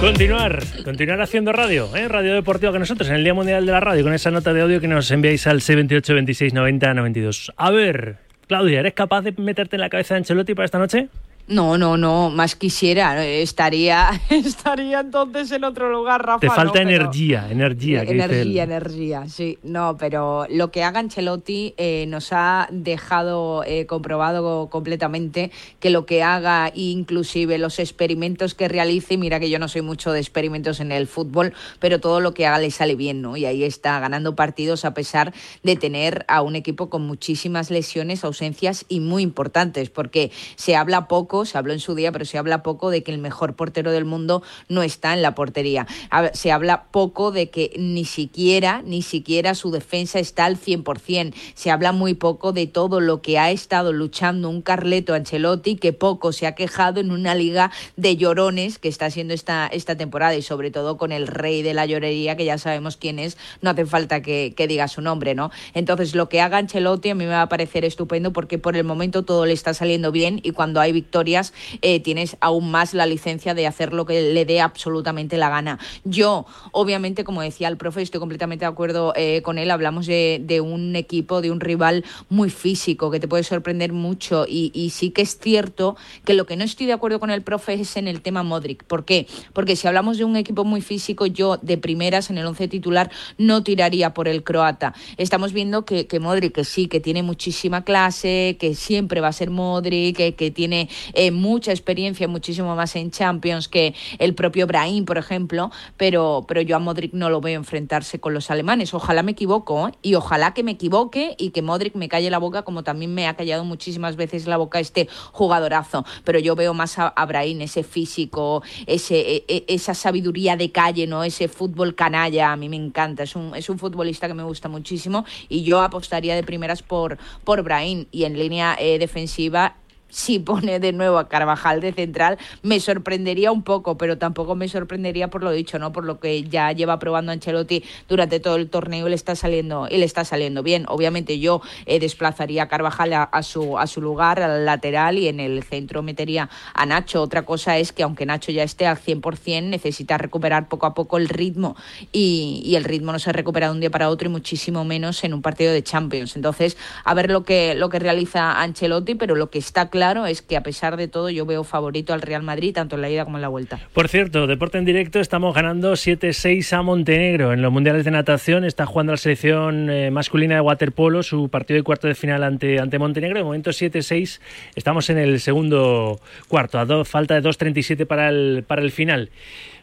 [0.00, 2.06] Continuar, continuar haciendo radio, ¿eh?
[2.06, 4.60] radio deportiva con nosotros en el Día Mundial de la Radio, con esa nota de
[4.60, 7.52] audio que nos enviáis al 78 26 90 92.
[7.56, 11.08] A ver, Claudia, ¿eres capaz de meterte en la cabeza de Ancelotti para esta noche?
[11.48, 13.24] No, no, no, más quisiera.
[13.24, 16.40] Estaría, estaría entonces en otro lugar, Rafa.
[16.40, 18.04] Te falta no, energía, energía.
[18.04, 19.58] que energía, energía, sí.
[19.62, 26.04] No, pero lo que haga Ancelotti eh, nos ha dejado eh, comprobado completamente que lo
[26.04, 30.80] que haga, inclusive los experimentos que realice, mira que yo no soy mucho de experimentos
[30.80, 33.36] en el fútbol, pero todo lo que haga le sale bien, ¿no?
[33.36, 35.32] Y ahí está ganando partidos a pesar
[35.62, 41.06] de tener a un equipo con muchísimas lesiones, ausencias y muy importantes, porque se habla
[41.06, 43.92] poco se habló en su día, pero se habla poco de que el mejor portero
[43.92, 45.86] del mundo no está en la portería.
[46.32, 51.34] Se habla poco de que ni siquiera, ni siquiera su defensa está al 100%.
[51.54, 55.92] Se habla muy poco de todo lo que ha estado luchando un Carleto Ancelotti, que
[55.92, 60.34] poco se ha quejado en una liga de llorones que está haciendo esta, esta temporada
[60.34, 63.70] y sobre todo con el rey de la llorería, que ya sabemos quién es, no
[63.70, 65.50] hace falta que, que diga su nombre, ¿no?
[65.74, 68.84] Entonces, lo que haga Ancelotti a mí me va a parecer estupendo porque por el
[68.84, 70.92] momento todo le está saliendo bien y cuando hay
[71.34, 75.78] eh, tienes aún más la licencia de hacer lo que le dé absolutamente la gana.
[76.04, 80.60] Yo, obviamente, como decía el profe, estoy completamente de acuerdo eh, con él, hablamos de,
[80.62, 85.22] un equipo, de un rival muy físico, que te puede sorprender mucho y, sí que
[85.22, 88.20] es cierto que lo que no estoy de acuerdo con el profe es en el
[88.20, 88.84] tema Modric.
[88.84, 89.26] ¿Por qué?
[89.52, 93.10] Porque si hablamos de un equipo muy físico, yo de primeras en el once titular
[93.38, 94.94] no tiraría por el croata.
[95.16, 99.50] Estamos viendo que, Modric, que sí, que tiene muchísima clase, que siempre va a ser
[99.50, 105.18] Modric, que tiene eh, mucha experiencia, muchísimo más en Champions que el propio Brahim, por
[105.18, 108.94] ejemplo, pero, pero yo a Modric no lo veo enfrentarse con los alemanes.
[108.94, 109.92] Ojalá me equivoco ¿eh?
[110.02, 113.26] y ojalá que me equivoque y que Modric me calle la boca como también me
[113.26, 116.04] ha callado muchísimas veces la boca este jugadorazo.
[116.24, 120.70] Pero yo veo más a, a Brahim, ese físico, ese, e, e, esa sabiduría de
[120.70, 121.24] calle, ¿no?
[121.24, 123.22] ese fútbol canalla, a mí me encanta.
[123.22, 127.18] Es un, es un futbolista que me gusta muchísimo y yo apostaría de primeras por,
[127.44, 129.76] por Brahim y en línea eh, defensiva
[130.16, 134.66] si pone de nuevo a Carvajal de central, me sorprendería un poco, pero tampoco me
[134.66, 135.92] sorprendería por lo dicho, ¿no?
[135.92, 140.04] Por lo que ya lleva probando Ancelotti durante todo el torneo le está saliendo, le
[140.04, 140.86] está saliendo bien.
[140.88, 145.38] Obviamente yo eh, desplazaría a Carvajal a, su, a su lugar, al lateral, y en
[145.38, 147.20] el centro metería a Nacho.
[147.20, 151.18] Otra cosa es que aunque Nacho ya esté al 100%, necesita recuperar poco a poco
[151.18, 151.76] el ritmo,
[152.10, 155.22] y, y el ritmo no se recupera de un día para otro, y muchísimo menos
[155.24, 156.36] en un partido de Champions.
[156.36, 160.42] Entonces, a ver lo que, lo que realiza Ancelotti, pero lo que está claro es
[160.42, 163.24] que a pesar de todo yo veo favorito al Real Madrid tanto en la ida
[163.24, 163.80] como en la vuelta.
[163.92, 168.64] Por cierto, deporte en directo, estamos ganando 7-6 a Montenegro en los mundiales de natación.
[168.64, 172.78] Está jugando la selección eh, masculina de waterpolo su partido de cuarto de final ante,
[172.78, 173.38] ante Montenegro.
[173.38, 174.40] De momento 7-6,
[174.76, 179.30] estamos en el segundo cuarto, a do, falta de 2.37 para el, para el final.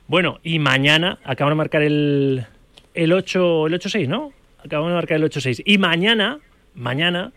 [0.08, 2.46] Bueno, y mañana acaban de marcar el,
[2.94, 4.32] el 8 el 8-6, ¿no?
[4.64, 5.64] Acabamos de marcar el 8-6.
[5.66, 6.40] Y mañana,
[6.74, 7.34] mañana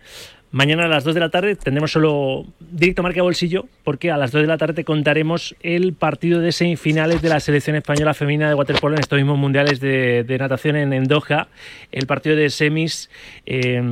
[0.57, 4.33] Mañana a las 2 de la tarde tendremos solo directo marca bolsillo, porque a las
[4.33, 8.49] 2 de la tarde te contaremos el partido de semifinales de la selección española femenina
[8.49, 11.49] de waterpolo en estos mismos mundiales de, de natación en, Doha.
[11.93, 13.11] El partido de semis
[13.45, 13.83] eh,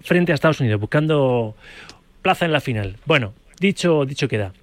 [0.00, 1.54] frente a Estados Unidos, buscando
[2.22, 2.96] plaza en la final.
[3.04, 4.54] Bueno, dicho, dicho queda.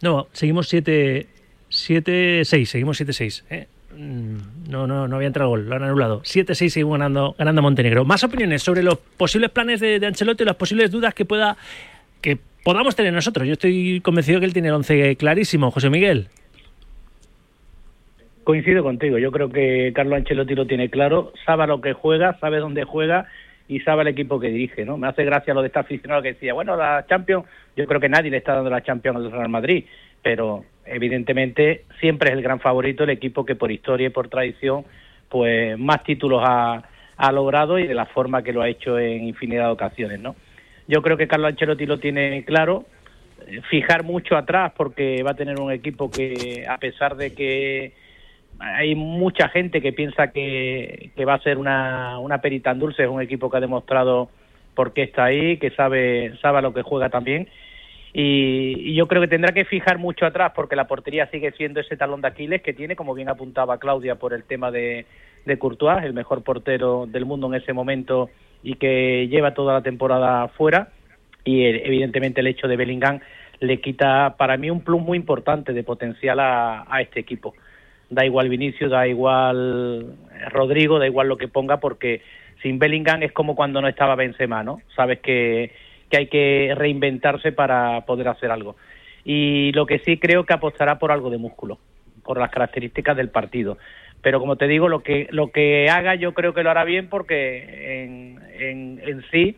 [0.00, 1.26] No, seguimos 7-6,
[2.64, 3.42] seguimos 7-6.
[3.50, 3.66] ¿eh?
[3.96, 6.22] No, no, no había entrado gol, lo han anulado.
[6.22, 8.04] 7-6 sigue ganando, ganando Montenegro.
[8.04, 11.56] Más opiniones sobre los posibles planes de, Ancelotti y las posibles dudas que pueda
[12.20, 13.46] que podamos tener nosotros.
[13.46, 16.28] Yo estoy convencido que él tiene el 11 clarísimo, José Miguel.
[18.44, 22.58] Coincido contigo, yo creo que Carlos Ancelotti lo tiene claro, sabe lo que juega, sabe
[22.58, 23.26] dónde juega
[23.68, 24.96] y sabe el equipo que dirige, ¿no?
[24.96, 27.44] Me hace gracia lo de esta aficionado que decía, bueno, la Champions,
[27.76, 29.84] yo creo que nadie le está dando la Champions al Real Madrid,
[30.22, 34.84] pero evidentemente siempre es el gran favorito el equipo que por historia y por tradición
[35.28, 36.82] pues más títulos ha,
[37.16, 40.34] ha logrado y de la forma que lo ha hecho en infinidad de ocasiones, ¿no?
[40.88, 42.84] Yo creo que Carlos Ancelotti lo tiene claro,
[43.70, 47.92] fijar mucho atrás porque va a tener un equipo que a pesar de que
[48.58, 53.04] hay mucha gente que piensa que, que va a ser una, una perita en dulce,
[53.04, 54.30] es un equipo que ha demostrado
[54.74, 57.48] por qué está ahí, que sabe, sabe a lo que juega también
[58.12, 61.96] y, yo creo que tendrá que fijar mucho atrás porque la portería sigue siendo ese
[61.96, 65.06] talón de Aquiles que tiene, como bien apuntaba Claudia, por el tema de,
[65.44, 68.30] de Courtois, el mejor portero del mundo en ese momento
[68.62, 70.88] y que lleva toda la temporada fuera.
[71.44, 73.20] Y evidentemente el hecho de Bellingham
[73.60, 77.54] le quita para mí un plus muy importante de potencial a, a este equipo.
[78.10, 80.16] Da igual Vinicius, da igual
[80.50, 82.22] Rodrigo, da igual lo que ponga porque
[82.60, 84.80] sin Bellingham es como cuando no estaba Benzema, ¿no?
[84.96, 85.72] Sabes que
[86.10, 88.76] que hay que reinventarse para poder hacer algo.
[89.24, 91.78] Y lo que sí creo que apostará por algo de músculo,
[92.24, 93.78] por las características del partido.
[94.22, 97.08] Pero como te digo, lo que, lo que haga yo creo que lo hará bien
[97.08, 99.56] porque en, en, sí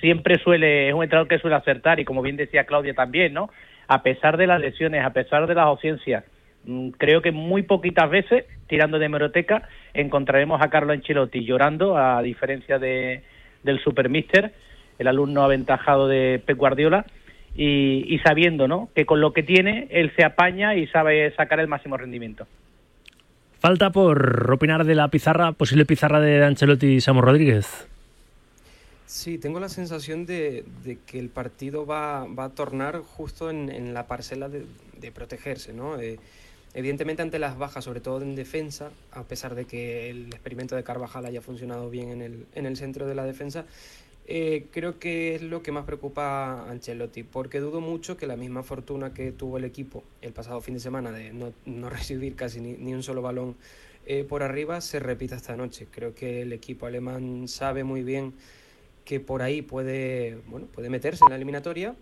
[0.00, 3.50] siempre suele, es un entrenador que suele acertar y como bien decía Claudia también, ¿no?
[3.88, 6.24] A pesar de las lesiones, a pesar de las ausencias,
[6.64, 12.22] mm, creo que muy poquitas veces, tirando de hemeroteca, encontraremos a Carlos Ancelotti llorando, a
[12.22, 13.22] diferencia de,
[13.62, 14.52] del Supermister,
[14.98, 17.06] el alumno aventajado de Pep Guardiola,
[17.54, 18.88] y, y, sabiendo ¿no?
[18.94, 22.46] que con lo que tiene él se apaña y sabe sacar el máximo rendimiento.
[23.58, 27.88] Falta por opinar de la pizarra, posible pizarra de Ancelotti y Samu Rodríguez.
[29.06, 33.70] Sí, tengo la sensación de, de que el partido va, va a tornar justo en,
[33.70, 34.66] en la parcela de,
[35.00, 35.98] de protegerse, ¿no?
[35.98, 36.18] Eh,
[36.74, 40.84] evidentemente ante las bajas, sobre todo en defensa, a pesar de que el experimento de
[40.84, 43.64] Carvajal haya funcionado bien en el, en el centro de la defensa,
[44.30, 48.36] eh, creo que es lo que más preocupa a Ancelotti, porque dudo mucho que la
[48.36, 52.36] misma fortuna que tuvo el equipo el pasado fin de semana de no, no recibir
[52.36, 53.56] casi ni, ni un solo balón
[54.04, 55.86] eh, por arriba se repita esta noche.
[55.90, 58.34] Creo que el equipo alemán sabe muy bien
[59.06, 61.96] que por ahí puede, bueno, puede meterse en la eliminatoria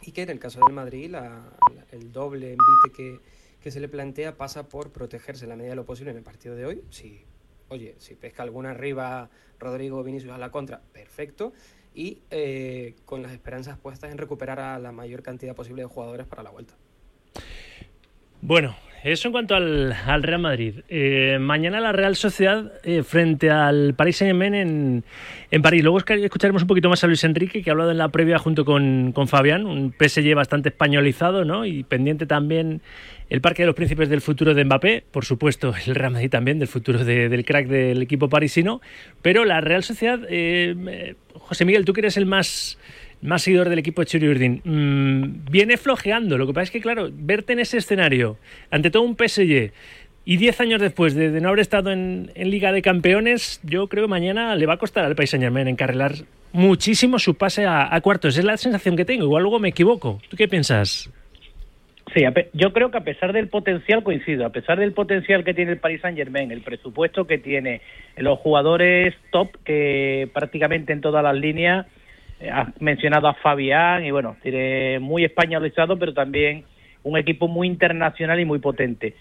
[0.00, 1.52] y que en el caso del Madrid la,
[1.92, 3.20] el doble envite que,
[3.60, 6.22] que se le plantea pasa por protegerse en la medida de lo posible en el
[6.22, 6.82] partido de hoy.
[6.88, 7.20] Si,
[7.68, 9.28] oye, si pesca alguna arriba
[9.58, 11.52] Rodrigo Vinicius a la contra, perfecto.
[11.94, 16.26] Y eh, con las esperanzas puestas en recuperar a la mayor cantidad posible de jugadores
[16.26, 16.74] para la vuelta.
[18.40, 20.74] Bueno, eso en cuanto al, al Real Madrid.
[20.88, 24.54] Eh, mañana la Real Sociedad eh, frente al Paris Saint-Germain
[25.50, 25.82] en, París.
[25.82, 28.64] Luego escucharemos un poquito más a Luis Enrique, que ha hablado en la previa junto
[28.64, 31.64] con, con Fabián, un PSG bastante españolizado, ¿no?
[31.64, 32.80] Y pendiente también
[33.30, 36.58] el Parque de los Príncipes del futuro de Mbappé, por supuesto el Real Madrid también,
[36.58, 38.80] del futuro de- del crack del equipo parisino.
[39.22, 42.78] Pero la Real Sociedad, eh, eh, José Miguel, tú que eres el más
[43.22, 46.38] más seguidor del equipo de Churi Urdin, mm, viene flojeando.
[46.38, 48.36] Lo que pasa es que, claro, verte en ese escenario,
[48.70, 49.72] ante todo un PSG,
[50.24, 54.10] y 10 años después de, no haber estado en, Liga de Campeones, yo creo que
[54.10, 56.12] mañana le va a costar al País Saint Germain encarrilar
[56.52, 58.36] muchísimo su pase a, a cuartos.
[58.36, 59.24] Es la sensación que tengo.
[59.24, 60.20] Igual luego me equivoco.
[60.28, 61.10] ¿Tú qué piensas?
[62.14, 65.72] Sí, yo creo que a pesar del potencial, coincido, a pesar del potencial que tiene
[65.72, 67.80] el Paris Saint Germain, el presupuesto que tiene,
[68.16, 71.86] los jugadores top que prácticamente en todas las líneas,
[72.52, 76.64] has mencionado a Fabián y bueno, tiene muy españolizado, pero también
[77.02, 79.14] un equipo muy internacional y muy potente.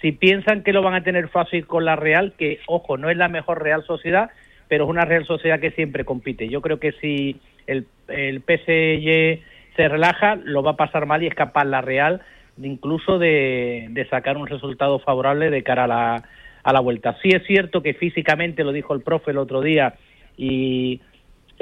[0.00, 3.16] Si piensan que lo van a tener fácil con la Real, que ojo, no es
[3.16, 4.30] la mejor Real Sociedad,
[4.68, 6.48] pero es una Real Sociedad que siempre compite.
[6.48, 9.42] Yo creo que si el, el PSG
[9.76, 12.22] se relaja, lo va a pasar mal y es capaz la Real
[12.60, 16.22] incluso de, de sacar un resultado favorable de cara a la,
[16.62, 17.16] a la vuelta.
[17.22, 19.94] Sí es cierto que físicamente, lo dijo el profe el otro día,
[20.36, 21.00] y,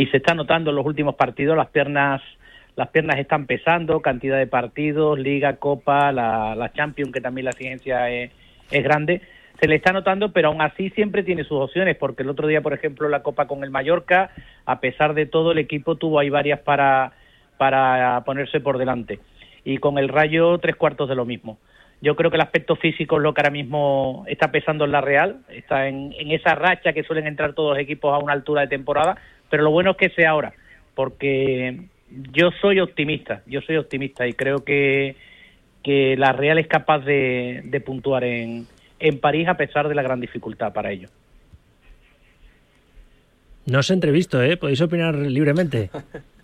[0.01, 2.23] y se está notando en los últimos partidos, las piernas
[2.75, 7.51] las piernas están pesando, cantidad de partidos, Liga, Copa, la, la Champions, que también la
[7.51, 8.31] exigencia es,
[8.71, 9.21] es grande,
[9.61, 12.63] se le está notando, pero aún así siempre tiene sus opciones, porque el otro día,
[12.63, 14.31] por ejemplo, la Copa con el Mallorca,
[14.65, 17.13] a pesar de todo, el equipo tuvo ahí varias para,
[17.59, 19.21] para ponerse por delante.
[19.65, 21.59] Y con el Rayo, tres cuartos de lo mismo.
[22.01, 25.03] Yo creo que el aspecto físico es lo que ahora mismo está pesando en la
[25.03, 28.63] Real, está en, en esa racha que suelen entrar todos los equipos a una altura
[28.63, 29.19] de temporada,
[29.51, 30.55] pero lo bueno es que sea ahora,
[30.95, 31.83] porque
[32.33, 35.17] yo soy optimista, yo soy optimista y creo que,
[35.83, 38.67] que la Real es capaz de, de puntuar en,
[38.99, 41.09] en París a pesar de la gran dificultad para ello.
[43.67, 44.57] No os he entrevisto, ¿eh?
[44.57, 45.91] Podéis opinar libremente.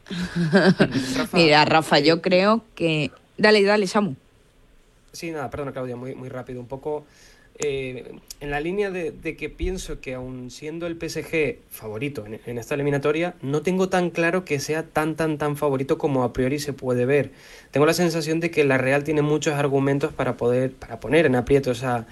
[1.32, 3.10] Mira, Rafa, yo creo que...
[3.36, 4.14] Dale, dale, Samu.
[5.12, 6.60] Sí, nada, perdona Claudia, muy, muy rápido.
[6.60, 7.06] Un poco
[7.58, 12.40] eh, en la línea de, de que pienso que aun siendo el PSG favorito en,
[12.44, 16.32] en esta eliminatoria, no tengo tan claro que sea tan, tan, tan favorito como a
[16.32, 17.30] priori se puede ver.
[17.70, 21.34] Tengo la sensación de que la Real tiene muchos argumentos para poder, para poner en
[21.34, 22.06] aprietos a,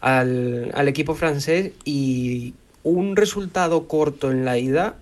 [0.00, 4.96] al, al equipo francés y un resultado corto en la ida,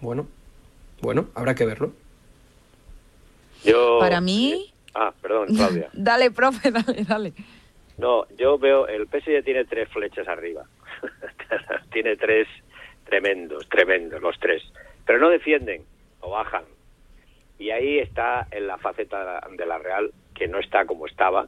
[0.00, 0.26] bueno,
[1.02, 1.92] bueno, habrá que verlo.
[3.64, 3.98] Yo...
[4.00, 4.72] Para mí...
[4.94, 5.88] Ah, perdón, Claudia.
[5.92, 7.32] Dale, profe, dale, dale.
[8.00, 10.64] No, yo veo, el PSG tiene tres flechas arriba.
[11.92, 12.48] tiene tres
[13.04, 14.62] tremendos, tremendos, los tres.
[15.04, 15.84] Pero no defienden,
[16.20, 16.64] o bajan.
[17.58, 21.46] Y ahí está en la faceta de la Real, que no está como estaba,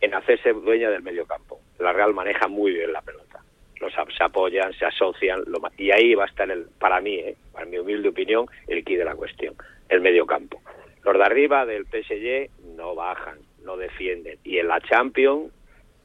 [0.00, 1.58] en hacerse dueña del medio campo.
[1.80, 3.40] La Real maneja muy bien la pelota.
[3.80, 7.34] Los se apoyan, se asocian, lo y ahí va a estar, el, para mí, ¿eh?
[7.52, 9.56] para mi humilde opinión, el key de la cuestión,
[9.88, 10.62] el medio campo.
[11.02, 14.38] Los de arriba del PSG no bajan, no defienden.
[14.44, 15.52] Y en la Champions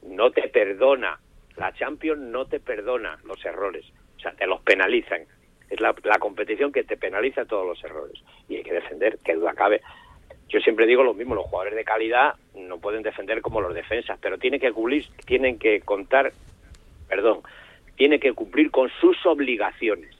[0.02, 1.18] no te perdona.
[1.56, 3.84] La Champions no te perdona los errores.
[4.16, 5.22] O sea, te los penalizan.
[5.68, 8.22] Es la, la competición que te penaliza todos los errores.
[8.48, 9.80] Y hay que defender, que duda cabe.
[10.48, 14.18] Yo siempre digo lo mismo, los jugadores de calidad no pueden defender como los defensas,
[14.20, 16.32] pero tienen que cumplir, tienen que contar,
[17.08, 17.42] perdón,
[17.96, 20.16] tienen que cumplir con sus obligaciones.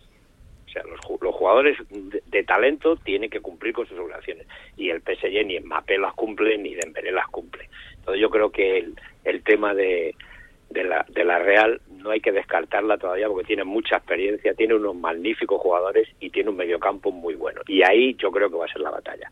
[0.67, 4.47] O sea, los, los jugadores de, de talento tienen que cumplir con sus obligaciones.
[4.77, 7.69] Y el PSG ni Mbappé las cumple, ni Dembélé las cumple.
[7.97, 10.15] Entonces yo creo que el, el tema de,
[10.71, 14.75] de, la, de la Real no hay que descartarla todavía porque tiene mucha experiencia, tiene
[14.75, 17.61] unos magníficos jugadores y tiene un mediocampo muy bueno.
[17.67, 19.31] Y ahí yo creo que va a ser la batalla.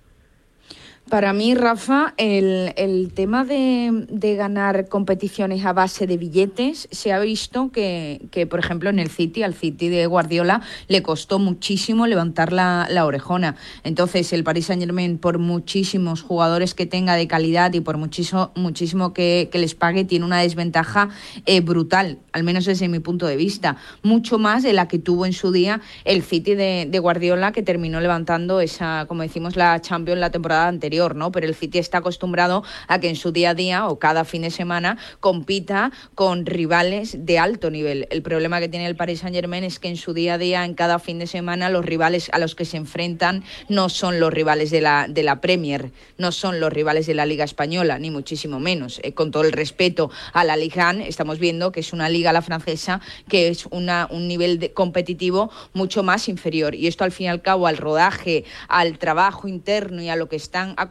[1.10, 7.12] Para mí, Rafa, el, el tema de, de, ganar competiciones a base de billetes, se
[7.14, 11.38] ha visto que, que, por ejemplo, en el City, al City de Guardiola, le costó
[11.38, 13.56] muchísimo levantar la, la orejona.
[13.84, 18.52] Entonces, el Paris Saint Germain, por muchísimos jugadores que tenga de calidad y por muchísimo,
[18.54, 21.08] muchísimo que, que les pague, tiene una desventaja
[21.46, 23.78] eh, brutal, al menos desde mi punto de vista.
[24.02, 27.62] Mucho más de la que tuvo en su día el City de, de Guardiola, que
[27.62, 30.97] terminó levantando esa, como decimos, la Champions la temporada anterior.
[31.14, 31.32] ¿No?
[31.32, 34.42] Pero el City está acostumbrado a que en su día a día o cada fin
[34.42, 38.06] de semana compita con rivales de alto nivel.
[38.10, 40.74] El problema que tiene el Paris Saint-Germain es que en su día a día, en
[40.74, 44.70] cada fin de semana, los rivales a los que se enfrentan no son los rivales
[44.70, 48.60] de la, de la Premier, no son los rivales de la Liga Española, ni muchísimo
[48.60, 49.00] menos.
[49.02, 52.32] Eh, con todo el respeto a la Liga 1, estamos viendo que es una liga
[52.32, 56.74] la francesa que es una, un nivel competitivo mucho más inferior.
[56.74, 60.28] Y esto, al fin y al cabo, al rodaje, al trabajo interno y a lo
[60.28, 60.87] que están acostumbrados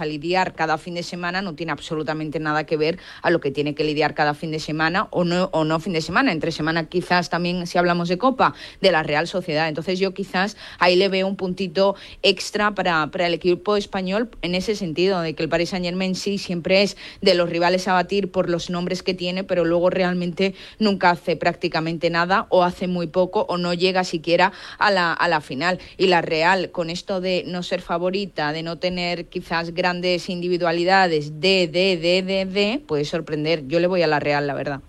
[0.00, 3.50] a lidiar cada fin de semana no tiene absolutamente nada que ver a lo que
[3.50, 6.32] tiene que lidiar cada fin de semana o no, o no fin de semana.
[6.32, 9.68] Entre semana quizás también, si hablamos de Copa, de la Real Sociedad.
[9.68, 14.54] Entonces yo quizás ahí le veo un puntito extra para, para el equipo español en
[14.54, 17.94] ese sentido, de que el Paris Saint Germain sí siempre es de los rivales a
[17.94, 22.86] batir por los nombres que tiene, pero luego realmente nunca hace prácticamente nada o hace
[22.86, 25.78] muy poco o no llega siquiera a la, a la final.
[25.96, 31.40] Y la Real, con esto de no ser favorita, de no tener quizás grandes individualidades
[31.40, 33.66] de, de, de, de, de, puede sorprender.
[33.66, 34.80] Yo le voy a la Real, la verdad.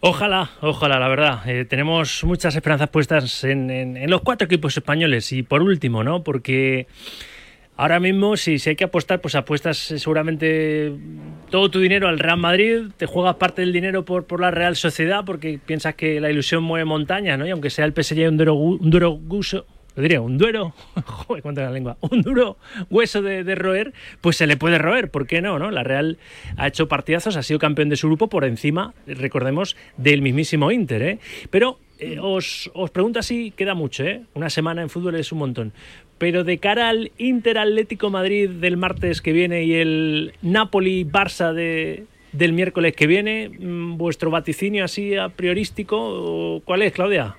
[0.00, 1.48] Ojalá, ojalá, la verdad.
[1.48, 5.32] Eh, tenemos muchas esperanzas puestas en, los cuatro equipos españoles.
[5.32, 6.22] Y por último, ¿no?
[6.22, 6.86] Porque
[7.76, 10.92] ahora mismo, si, si hay que apostar, pues apuestas eh, seguramente
[11.50, 14.76] todo tu dinero al Real Madrid, te juegas parte del dinero por, por la Real
[14.76, 17.46] Sociedad porque piensas que la ilusión mueve montañas, ¿no?
[17.46, 19.66] Y aunque sea el PSG un duro, un duro gusto
[19.98, 20.74] lo diría, un duero,
[21.04, 22.56] joder, cuánta la lengua, un duro
[22.88, 25.72] hueso de, roer, pues se le puede roer, ¿por qué no, no?
[25.72, 26.18] La Real
[26.56, 31.02] ha hecho partidazos, ha sido campeón de su grupo por encima, recordemos, del mismísimo Inter,
[31.02, 31.18] ¿eh?
[31.50, 34.22] Pero eh, os, os pregunto así, queda mucho, ¿eh?
[34.34, 35.72] Una semana en fútbol es un montón.
[36.18, 42.06] Pero de cara al Inter Atlético Madrid del martes que viene y el Napoli-Barça de,
[42.30, 46.62] del miércoles que viene, mm, ¿vuestro vaticinio así a priorístico?
[46.64, 47.36] ¿Cuál es, Claudia?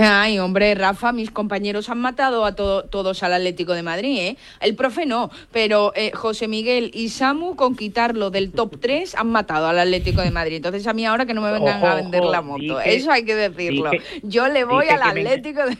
[0.00, 4.36] Ay, hombre, Rafa, mis compañeros han matado a to todos al Atlético de Madrid, ¿eh?
[4.60, 9.30] El profe no, pero eh, José Miguel y Samu, con quitarlo del top 3, han
[9.32, 10.56] matado al Atlético de Madrid.
[10.56, 13.10] Entonces, a mí ahora que no me vengan ojo, a vender la moto, dije, eso
[13.10, 13.90] hay que decirlo.
[13.90, 15.76] Dije, Yo le voy al Atlético de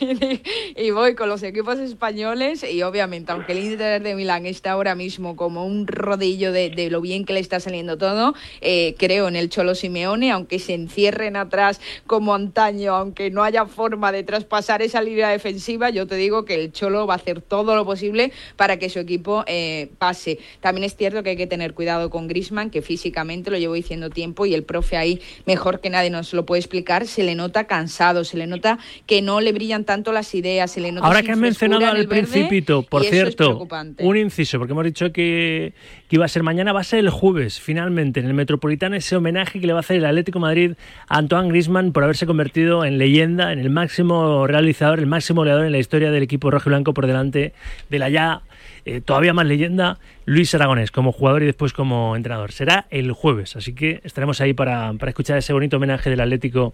[0.76, 4.94] y voy con los equipos españoles y obviamente aunque el Inter de Milán está ahora
[4.94, 9.28] mismo como un rodillo de, de lo bien que le está saliendo todo, eh, creo
[9.28, 14.22] en el Cholo Simeone, aunque se encierren atrás como antaño, aunque no haya forma de
[14.22, 17.84] traspasar esa línea defensiva, yo te digo que el Cholo va a hacer todo lo
[17.84, 20.38] posible para que su equipo eh, pase.
[20.60, 24.10] También es cierto que hay que tener cuidado con Grisman, que físicamente lo llevo diciendo
[24.10, 27.66] tiempo y el profe ahí mejor que nadie nos lo puede explicar, se le nota
[27.66, 31.22] cansado, se le nota que no le brillan tanto las ideas, se le nota Ahora
[31.22, 33.66] que han mencionado al principito, por cierto,
[33.98, 35.74] un inciso, porque hemos dicho que,
[36.08, 39.16] que, iba a ser mañana, va a ser el jueves, finalmente, en el Metropolitano, ese
[39.16, 40.72] homenaje que le va a hacer el Atlético Madrid
[41.08, 45.66] a Antoine Griezmann por haberse convertido en leyenda, en el máximo realizador, el máximo goleador
[45.66, 47.52] en la historia del equipo rojo y blanco por delante
[47.90, 48.42] de la ya
[48.84, 52.52] eh, todavía más leyenda, Luis Aragonés, como jugador y después como entrenador.
[52.52, 56.72] Será el jueves, así que estaremos ahí para, para escuchar ese bonito homenaje del Atlético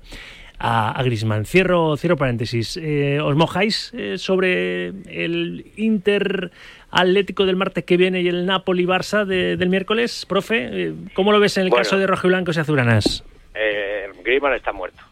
[0.63, 1.45] a, a Grisman.
[1.45, 2.77] Cierro, cierro paréntesis.
[2.81, 6.53] Eh, ¿Os mojáis eh, sobre el Inter
[6.91, 10.69] Atlético del martes que viene y el Napoli Barça de, del miércoles, profe?
[10.71, 13.25] Eh, ¿Cómo lo ves en el bueno, caso de Rojo y Blancos y Azuranas?
[13.55, 15.03] Eh, Griezmann está muerto.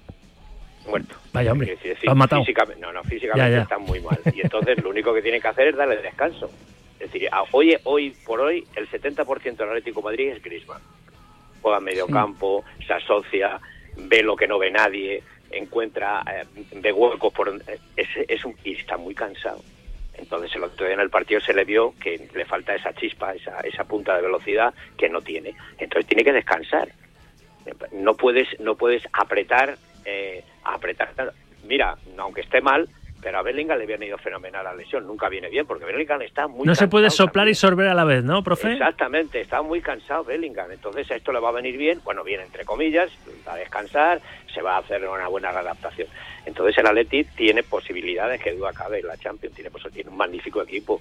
[0.89, 1.15] Muerto.
[1.33, 2.43] Vaya hombre, decir, lo matado.
[2.43, 3.63] Físicamente, no, no, físicamente Ya, ya.
[3.63, 4.19] está muy mal.
[4.35, 6.51] Y entonces lo único que tiene que hacer es darle descanso.
[6.99, 10.81] Es decir, hoy, hoy por hoy el 70% del Atlético de Madrid es Griezmann.
[11.63, 12.13] Juega en medio Sí.
[12.13, 13.59] campo, se asocia,
[13.97, 16.45] ve lo que no ve nadie, encuentra, eh,
[16.77, 17.61] ve huecos por
[17.97, 19.63] es, es un, y está muy cansado.
[20.15, 23.35] Entonces el otro día en el partido se le vio que le falta esa chispa,
[23.35, 25.55] esa, esa punta de velocidad que no tiene.
[25.79, 26.93] Entonces tiene que descansar.
[27.93, 31.33] No puedes, no puedes apretar, eh, apretar.
[31.65, 32.89] Mira, aunque esté mal,
[33.23, 35.07] pero a Bellingham le viene ido fenomenal la lesión.
[35.07, 38.05] Nunca viene bien porque Bellingham está muy No se puede soplar y sorber a la
[38.05, 38.73] vez, ¿no, profe?
[38.73, 40.71] Exactamente, está muy cansado Bellingham.
[40.71, 43.11] Entonces a esto le va a venir bien, bueno, bien entre comillas,
[43.47, 44.21] va a descansar,
[44.53, 46.09] se va a hacer una buena readaptación.
[46.47, 50.63] Entonces el Atleti tiene posibilidades, que duda cabe, la Champions tiene, pues, tiene un magnífico
[50.63, 51.01] equipo,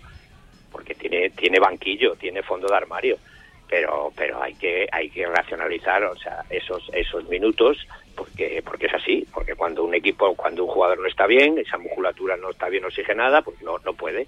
[0.72, 3.18] porque tiene, tiene banquillo, tiene fondo de armario.
[3.70, 7.78] Pero, pero hay que hay que racionalizar o sea esos esos minutos
[8.16, 11.78] porque porque es así porque cuando un equipo cuando un jugador no está bien esa
[11.78, 14.28] musculatura no está bien oxigenada pues no no puede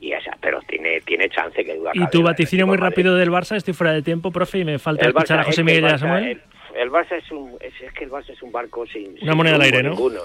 [0.00, 1.92] y esa, pero tiene, tiene chance que duda.
[1.94, 5.08] Y tu vaticinio muy rápido del Barça, estoy fuera de tiempo, profe, y me falta
[5.08, 6.24] escuchar a José Miguel y a Samuel.
[6.24, 6.42] El,
[6.90, 9.82] Barça es un es, que el Barça es un barco sin, una moneda al aire,
[9.82, 9.90] ¿no?
[9.90, 10.20] Ninguno.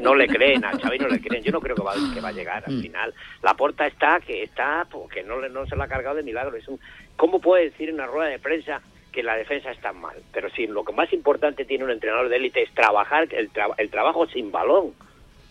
[0.00, 1.42] No, le creen, a Xavi no le creen.
[1.42, 3.14] Yo no creo que va, que va a llegar al final.
[3.42, 6.56] La porta está que está porque no, no se la ha cargado de milagro.
[6.56, 6.80] Es un,
[7.16, 8.80] ¿Cómo puede decir en una rueda de prensa
[9.12, 10.16] que la defensa está mal?
[10.32, 13.90] Pero sí, lo que más importante tiene un entrenador de élite es trabajar el, el
[13.90, 14.94] trabajo sin balón.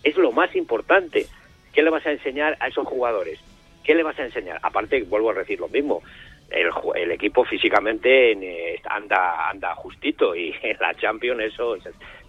[0.03, 1.27] Es lo más importante.
[1.73, 3.39] ¿Qué le vas a enseñar a esos jugadores?
[3.83, 4.59] ¿Qué le vas a enseñar?
[4.61, 6.01] Aparte, vuelvo a decir lo mismo,
[6.51, 11.77] el, el equipo físicamente eh, anda anda justito y en la Champions eso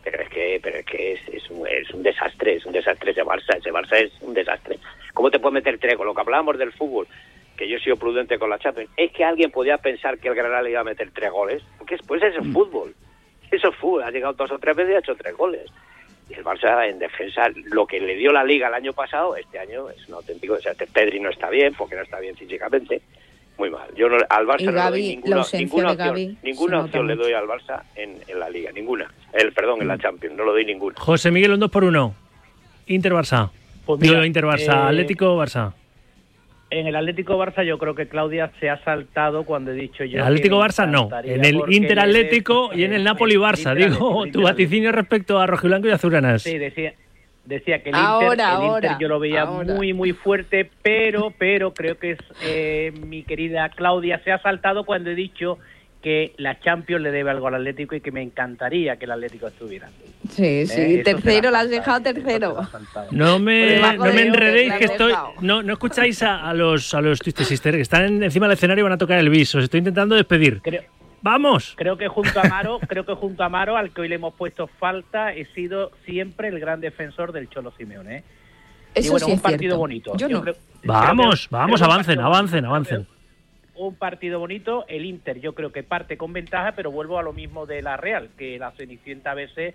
[0.02, 3.10] pero es que pero es que es, es, un, es un desastre es un desastre
[3.10, 4.78] ese Barça ese Barça es un desastre
[5.12, 7.06] cómo te puede meter tres con lo que hablábamos del fútbol
[7.56, 10.34] que yo he sido prudente con la Champions es que alguien podía pensar que el
[10.34, 12.52] Granada le iba a meter tres goles porque después es el mm.
[12.52, 12.94] fútbol
[13.50, 15.70] eso es fútbol ha llegado dos o tres veces y ha hecho tres goles
[16.28, 17.42] y el Barça en defensa,
[17.72, 20.86] lo que le dio la liga el año pasado, este año es un auténtico desastre.
[20.86, 23.02] Pedri no está bien, porque no está bien físicamente.
[23.58, 23.88] Muy mal.
[23.94, 27.46] Yo no, al Barça no le doy ninguna, ninguna opción, ninguna opción le doy al
[27.46, 29.10] Barça en, en, la liga, ninguna.
[29.32, 30.96] El, perdón, en la Champions, no lo doy ninguna.
[30.98, 32.14] José Miguel, un 2 por 1.
[32.86, 33.50] Inter-Barça.
[33.84, 35.74] Pues Inter-Barça, eh, Atlético-Barça
[36.72, 40.18] en el Atlético Barça yo creo que Claudia se ha saltado cuando he dicho yo.
[40.18, 43.74] El Atlético Barça no, en el Inter Atlético y en el Napoli Barça.
[43.74, 46.42] Digo, tu vaticinio respecto a Rojiblanco y Azuranas.
[46.42, 46.94] Sí, decía,
[47.44, 52.18] decía que el, Inter, yo lo veía muy muy fuerte, pero pero creo que es
[52.44, 55.58] eh, mi querida Claudia se ha saltado cuando he dicho
[56.02, 59.46] que la Champions le debe algo al Atlético y que me encantaría que el Atlético
[59.46, 59.88] estuviera.
[60.28, 62.56] Sí, sí, eh, tercero, lo has dejado tercero.
[63.12, 65.12] No me, no me enredéis que estoy...
[65.40, 68.84] No, no escucháis a, los, a los Twisted Sisters que están encima del escenario y
[68.84, 69.54] van a tocar el bis.
[69.54, 70.60] Os estoy intentando despedir.
[71.22, 71.74] ¡Vamos!
[71.76, 74.34] Creo que junto a Maro, creo que junto a Maro, al que hoy le hemos
[74.34, 78.18] puesto falta, he sido siempre el gran defensor del Cholo Simeone.
[78.18, 78.24] ¿eh?
[78.94, 80.12] Eso y bueno, sí un partido bonito.
[80.84, 83.06] vamos, vamos, avancen, avancen, avancen
[83.74, 84.84] un partido bonito.
[84.88, 87.96] El Inter yo creo que parte con ventaja, pero vuelvo a lo mismo de la
[87.96, 89.74] Real, que la Cenicienta a veces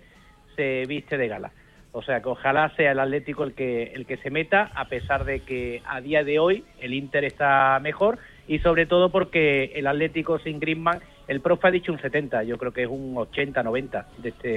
[0.56, 1.52] se viste de gala.
[1.92, 5.24] O sea que ojalá sea el Atlético el que, el que se meta, a pesar
[5.24, 9.86] de que a día de hoy el Inter está mejor y sobre todo porque el
[9.86, 14.04] Atlético sin Griezmann, el profe ha dicho un 70, yo creo que es un 80-90
[14.18, 14.48] de este,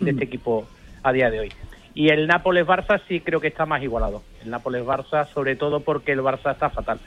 [0.00, 0.22] de este mm.
[0.22, 0.66] equipo
[1.02, 1.52] a día de hoy.
[1.94, 4.22] Y el Nápoles-Barça sí creo que está más igualado.
[4.42, 6.98] El Nápoles-Barça sobre todo porque el Barça está fatal.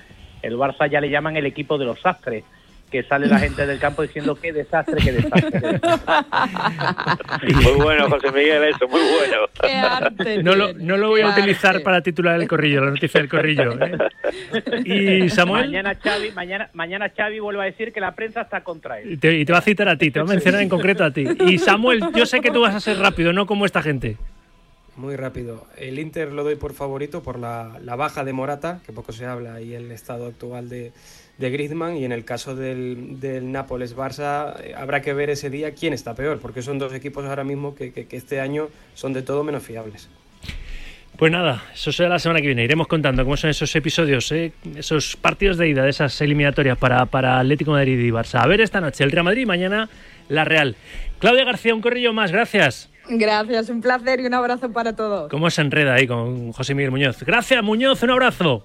[0.41, 2.43] El Barça ya le llaman el equipo de los sastres
[2.89, 5.79] que sale la gente del campo diciendo qué desastre, qué desastre.
[7.63, 10.43] muy bueno, José Miguel, eso, muy bueno.
[10.43, 13.73] no, lo, no lo voy a utilizar para titular el corrillo, la noticia del corrillo.
[13.83, 13.97] ¿eh?
[15.23, 15.65] Y Samuel.
[15.65, 19.13] Mañana Xavi, mañana, mañana Xavi vuelve a decir que la prensa está contra él.
[19.13, 21.03] Y te, y te va a citar a ti, te va a mencionar en concreto
[21.03, 21.25] a ti.
[21.47, 24.17] Y Samuel, yo sé que tú vas a ser rápido, no como esta gente.
[24.99, 25.65] Muy rápido.
[25.77, 29.61] El Inter lo doy por favorito por la, baja de Morata, que poco se habla,
[29.61, 30.91] y el estado actual de,
[31.37, 31.95] de Griezmann.
[31.95, 36.15] Y en el caso del, del Nápoles-Barça, eh, habrá que ver ese día quién está
[36.15, 39.63] peor, porque son dos equipos ahora mismo que, que, este año son de todo menos
[39.63, 40.09] fiables.
[41.15, 42.65] Pues nada, eso será la semana que viene.
[42.65, 47.05] Iremos contando cómo son esos episodios, eh, esos partidos de ida de esas eliminatorias para,
[47.05, 48.41] para Atlético Madrid y Barça.
[48.43, 49.89] A ver esta noche el Real Madrid y mañana
[50.27, 50.75] la Real.
[51.19, 52.89] Claudia García, un corrillo más, gracias.
[53.09, 55.29] Gracias, un placer y un abrazo para todos.
[55.29, 57.23] ¿Cómo se enreda ahí con José Miguel Muñoz?
[57.23, 58.63] Gracias, Muñoz, un abrazo.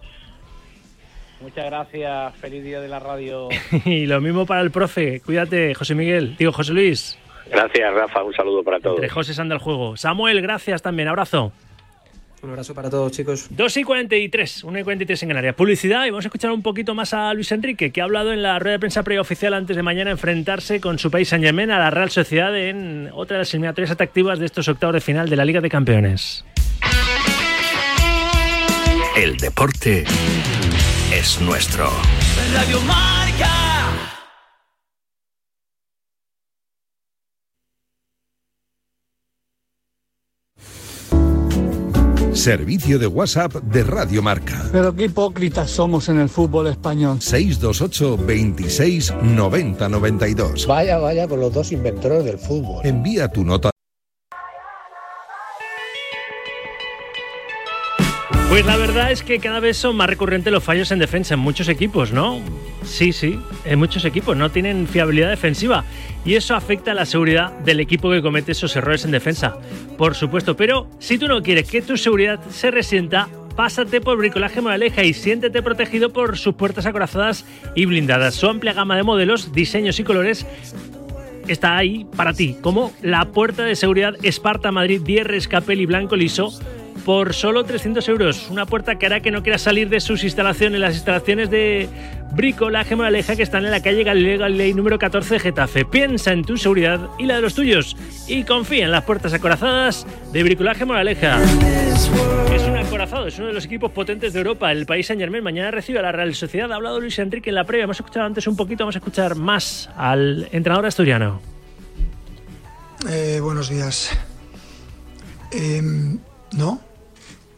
[1.40, 3.48] Muchas gracias, feliz día de la radio.
[3.84, 7.18] y lo mismo para el profe, cuídate, José Miguel, digo José Luis.
[7.50, 8.96] Gracias, Rafa, un saludo para todos.
[8.96, 9.96] Entre José anda el juego.
[9.96, 11.52] Samuel, gracias también, abrazo.
[12.44, 13.46] Un abrazo para todos, chicos.
[13.48, 15.54] 2 y 43, 1 y 43 en Canarias.
[15.54, 18.42] Publicidad y vamos a escuchar un poquito más a Luis Enrique, que ha hablado en
[18.42, 21.78] la rueda de prensa preoficial antes de mañana enfrentarse con su país San Germain a
[21.78, 25.36] la Real Sociedad en otra de las eliminatorias atractivas de estos octavos de final de
[25.36, 26.44] la Liga de Campeones.
[29.16, 30.04] El deporte
[31.12, 31.88] es nuestro.
[32.52, 32.78] Radio
[42.34, 44.68] Servicio de WhatsApp de Radio Marca.
[44.72, 47.20] Pero qué hipócritas somos en el fútbol español.
[47.20, 50.66] 628 26 90 92.
[50.66, 52.84] Vaya, vaya con los dos inventores del fútbol.
[52.84, 53.73] Envía tu nota.
[58.54, 61.40] Pues la verdad es que cada vez son más recurrentes los fallos en defensa en
[61.40, 62.40] muchos equipos, ¿no?
[62.84, 65.82] Sí, sí, en muchos equipos no tienen fiabilidad defensiva
[66.24, 69.58] y eso afecta a la seguridad del equipo que comete esos errores en defensa,
[69.98, 70.54] por supuesto.
[70.54, 75.14] Pero si tú no quieres que tu seguridad se resienta, pásate por Bricolaje Moraleja y
[75.14, 77.44] siéntete protegido por sus puertas acorazadas
[77.74, 78.36] y blindadas.
[78.36, 80.46] Su amplia gama de modelos, diseños y colores
[81.48, 86.14] está ahí para ti, como la puerta de seguridad Esparta Madrid 10 Rescapel y Blanco
[86.14, 86.52] Liso
[87.04, 88.48] por solo 300 euros.
[88.50, 91.88] Una puerta que hará que no quiera salir de sus instalaciones, las instalaciones de
[92.32, 95.84] Bricolaje Moraleja que están en la calle Galileo Galilei número 14 de Getafe.
[95.84, 97.96] Piensa en tu seguridad y la de los tuyos
[98.26, 101.40] y confía en las puertas acorazadas de Bricolaje Moraleja.
[102.54, 105.44] Es un acorazado, es uno de los equipos potentes de Europa, el país Saint Germain.
[105.44, 106.72] Mañana recibe a la Real Sociedad.
[106.72, 107.84] Ha hablado Luis Enrique en la previa.
[107.84, 111.40] Hemos escuchado antes un poquito, vamos a escuchar más al entrenador asturiano.
[113.08, 114.10] Eh, buenos días.
[115.52, 116.18] Em,
[116.56, 116.80] no,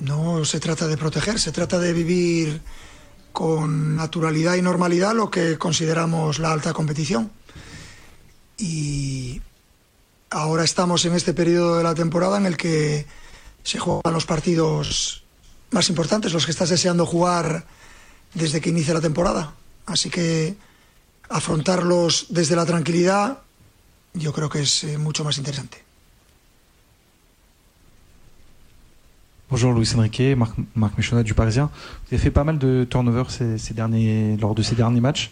[0.00, 2.60] no se trata de proteger, se trata de vivir
[3.32, 7.30] con naturalidad y normalidad lo que consideramos la alta competición.
[8.58, 9.42] Y
[10.30, 13.06] ahora estamos en este periodo de la temporada en el que
[13.62, 15.24] se juegan los partidos
[15.70, 17.66] más importantes, los que estás deseando jugar
[18.34, 19.54] desde que inicia la temporada.
[19.86, 20.56] Así que
[21.28, 23.38] afrontarlos desde la tranquilidad
[24.14, 25.85] yo creo que es eh, mucho más interesante.
[29.48, 31.70] Bonjour Louis Enrique, Marc, Marc du Parisien.
[31.72, 33.56] Vous avez fait pas mal de turnover ces,
[34.40, 35.30] lors de ces derniers matchs.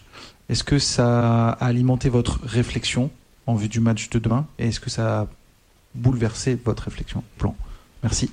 [0.48, 3.10] Est-ce que ça a alimenté votre réflexion
[3.46, 5.26] en vue du match de demain et est-ce que ça a
[5.96, 7.56] bouleversé votre réflexion plan
[8.04, 8.30] Merci.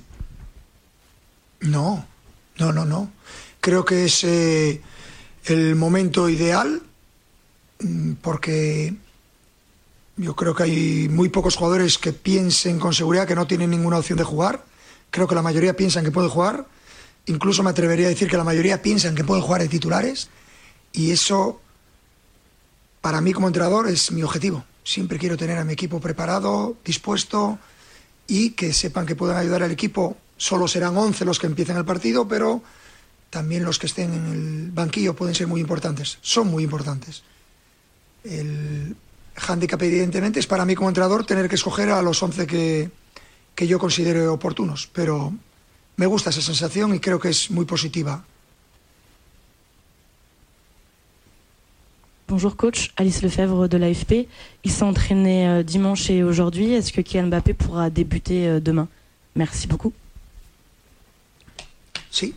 [1.62, 2.04] No,
[2.60, 3.10] no, no, no.
[3.60, 4.80] Creo que es eh,
[5.46, 6.80] el momento ideal
[7.82, 8.94] mm, porque
[10.16, 13.98] yo creo que hay muy pocos jugadores que piensen con seguridad que no tienen ninguna
[13.98, 14.64] opción de jugar.
[15.12, 16.66] Creo que la mayoría piensan que pueden jugar.
[17.26, 20.30] Incluso me atrevería a decir que la mayoría piensan que pueden jugar de titulares.
[20.90, 21.60] Y eso,
[23.02, 24.64] para mí como entrenador, es mi objetivo.
[24.82, 27.58] Siempre quiero tener a mi equipo preparado, dispuesto
[28.26, 30.16] y que sepan que pueden ayudar al equipo.
[30.38, 32.62] Solo serán 11 los que empiecen el partido, pero
[33.28, 36.16] también los que estén en el banquillo pueden ser muy importantes.
[36.22, 37.22] Son muy importantes.
[38.24, 38.96] El
[39.36, 43.01] handicap, evidentemente, es para mí como entrenador tener que escoger a los 11 que,
[43.54, 45.32] que yo considere oportunos, pero
[45.96, 48.24] me gusta esa sensación y creo que es muy positiva.
[52.28, 54.26] Bonjour coach, Alice Lefebvre de l'AFP.
[54.64, 56.72] Il s'est entraîné euh, dimanche et aujourd'hui.
[56.72, 58.88] Est-ce que Kylian Mbappé pourra débuter euh, demain?
[59.36, 59.92] Merci beaucoup.
[62.10, 62.34] Sí.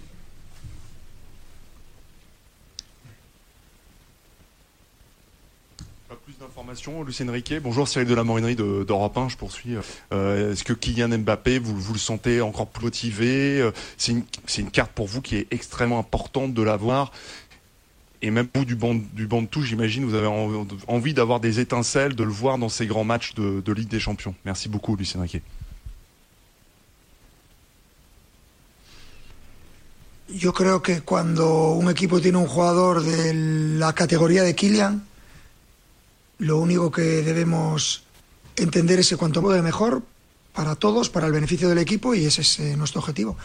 [6.66, 7.60] D'informations, Lucien Riquet.
[7.60, 9.76] Bonjour, Cyril de la Morinerie de- d'Europe 1, je poursuis.
[10.12, 14.14] Euh, Est-ce que Kylian Mbappé, vous, le sentez encore plus motivé Euh, C'est
[14.58, 17.12] une, carte pour vous qui est extrêmement importante de l'avoir.
[18.24, 21.40] Et même vous, du banc, du banc de touche, j'imagine, vous avez en- envie d'avoir
[21.40, 24.34] des étincelles, de le voir dans ces grands matchs de, de Ligue des Champions.
[24.44, 25.44] Merci beaucoup, Lucien Riquet.
[30.34, 35.04] Yo creo que cuando un equipo tiene un jugador de la categoría de Kylian,
[36.40, 38.04] lo único que debemos
[38.56, 40.04] entender es que cuanto puede mejor
[40.54, 43.38] para todos, para el beneficio del equipo y ese es eh, nuestro objetivo.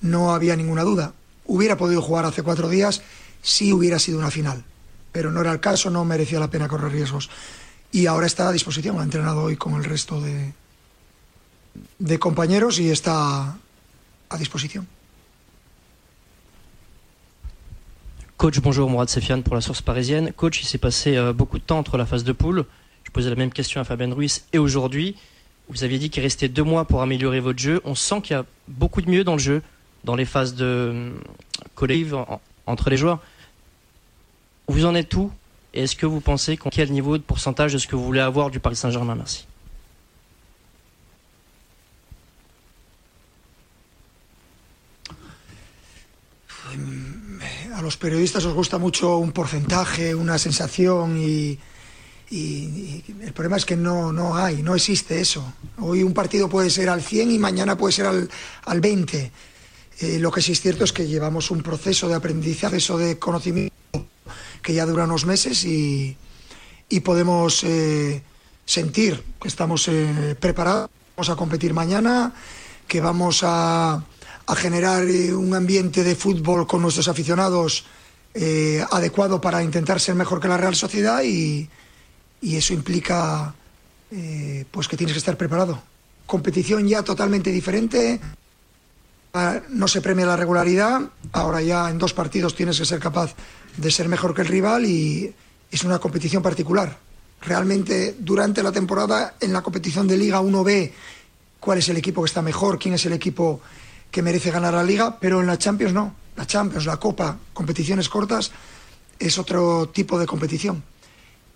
[0.00, 1.12] No había ninguna duda.
[1.46, 3.02] Hubiera podido jugar hace cuatro días
[3.42, 4.64] si hubiera sido una final,
[5.12, 7.30] pero no era el caso, no merecía la pena correr riesgos.
[7.90, 10.52] Y ahora está a disposición, ha entrenado hoy con el resto de,
[11.98, 13.56] de compañeros y está
[14.28, 14.86] a disposición.
[18.38, 20.32] Coach, bonjour, Mourad Sefiane pour la source parisienne.
[20.32, 22.64] Coach, il s'est passé euh, beaucoup de temps entre la phase de poule.
[23.04, 25.16] Je posais la même question à Fabien Ruiz et aujourd'hui.
[25.68, 27.80] Vous aviez dit qu'il restait deux mois pour améliorer votre jeu.
[27.84, 29.60] On sent qu'il y a beaucoup de mieux dans le jeu,
[30.04, 31.10] dans les phases de euh,
[31.74, 33.18] collective en- entre les joueurs.
[34.68, 35.32] Vous en êtes où?
[35.74, 38.20] Et est-ce que vous pensez qu'on quel niveau de pourcentage de ce que vous voulez
[38.20, 39.16] avoir du Paris Saint-Germain?
[39.16, 39.46] Merci.
[47.78, 51.58] A los periodistas os gusta mucho un porcentaje, una sensación y,
[52.30, 55.54] el problema es que no, no hay, no existe eso.
[55.78, 58.28] Hoy un partido puede ser al 100 y mañana puede ser al,
[58.66, 59.30] al 20.
[60.00, 63.18] Eh, lo que sí es cierto es que llevamos un proceso de aprendizaje, proceso de
[63.18, 63.72] conocimiento
[64.60, 66.16] que ya dura unos meses y,
[66.88, 68.22] y podemos eh,
[68.66, 72.34] sentir que estamos eh, preparados, vamos a competir mañana,
[72.88, 74.02] que vamos a,
[74.48, 77.84] a generar eh, un ambiente de fútbol con nuestros aficionados
[78.34, 81.68] eh, adecuado para intentar ser mejor que la Real Sociedad y,
[82.40, 83.54] eso implica
[84.10, 85.82] eh, pues que tienes que estar preparado.
[86.26, 88.20] Competición ya totalmente diferente,
[89.34, 93.34] Ah, no se premia la regularidad, ahora ya en dos partidos tienes que ser capaz
[93.76, 95.32] de ser mejor que el rival y
[95.70, 96.96] es una competición particular.
[97.42, 100.94] Realmente durante la temporada en la competición de liga uno ve
[101.60, 103.60] cuál es el equipo que está mejor, quién es el equipo
[104.10, 106.14] que merece ganar la liga, pero en la Champions no.
[106.36, 108.52] La Champions, la Copa, competiciones cortas,
[109.18, 110.82] es otro tipo de competición.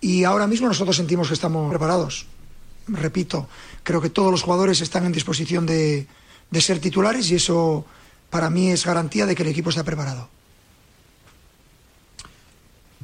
[0.01, 2.25] Y ahora mismo nosotros sentimos que estamos preparados.
[2.87, 3.47] Repito,
[3.83, 6.07] creo que todos los jugadores están en disposición de,
[6.51, 7.85] de ser titulares y eso
[8.29, 10.27] para mí es garantía de que el equipo está preparado.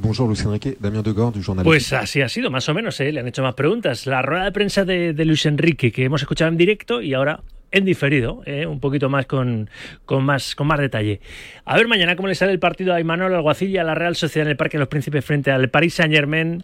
[0.01, 1.63] Bonjour Luis Enrique, Damien Degord du journal.
[1.65, 3.11] Pues así ha sido, más o menos, ¿eh?
[3.11, 4.07] le han hecho más preguntas.
[4.07, 7.41] La rueda de prensa de, de Luis Enrique que hemos escuchado en directo y ahora
[7.71, 8.65] en diferido, ¿eh?
[8.65, 9.69] un poquito más con,
[10.05, 11.19] con, más con más detalle.
[11.65, 14.15] A ver mañana cómo le sale el partido a Imanol Alguacil y a la Real
[14.15, 16.63] Sociedad en el Parque de los Príncipes frente al Paris Saint Germain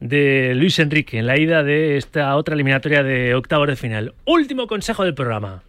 [0.00, 4.14] de Luis Enrique en la ida de esta otra eliminatoria de octavos de final.
[4.26, 5.62] Último consejo del programa.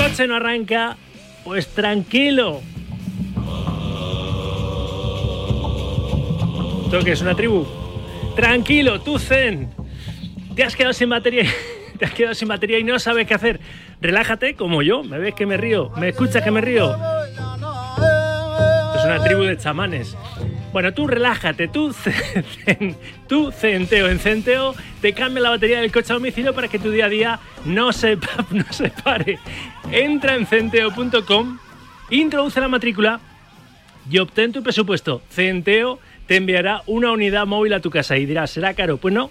[0.00, 0.96] Coche no arranca,
[1.44, 2.62] pues tranquilo.
[6.84, 7.66] ¿Esto qué es una tribu?
[8.34, 9.68] Tranquilo, tú Zen.
[10.56, 11.44] Te has quedado sin batería.
[11.98, 13.60] Te has quedado sin batería y no sabes qué hacer.
[14.00, 15.02] Relájate como yo.
[15.02, 15.90] Me ves que me río.
[15.98, 16.94] Me escuchas que me río.
[18.96, 20.16] Es una tribu de chamanes.
[20.72, 21.92] Bueno, tú relájate, tú,
[23.28, 26.90] tú centeo, en centeo te cambia la batería del coche a domicilio para que tu
[26.90, 28.16] día a día no se,
[28.50, 29.38] no se pare.
[29.90, 31.58] Entra en centeo.com,
[32.10, 33.20] introduce la matrícula
[34.08, 35.22] y obtén tu presupuesto.
[35.30, 38.98] Centeo te enviará una unidad móvil a tu casa y dirás, ¿será caro?
[38.98, 39.30] Pues no,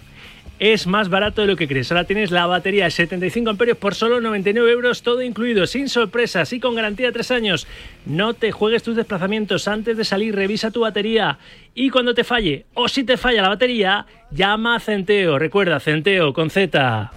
[0.59, 1.91] es más barato de lo que crees.
[1.91, 6.51] Ahora tienes la batería de 75 amperios por solo 99 euros, todo incluido, sin sorpresas
[6.53, 7.67] y con garantía de 3 años.
[8.05, 11.39] No te juegues tus desplazamientos antes de salir, revisa tu batería
[11.73, 15.39] y cuando te falle o si te falla la batería, llama a Centeo.
[15.39, 17.11] Recuerda, Centeo con Z.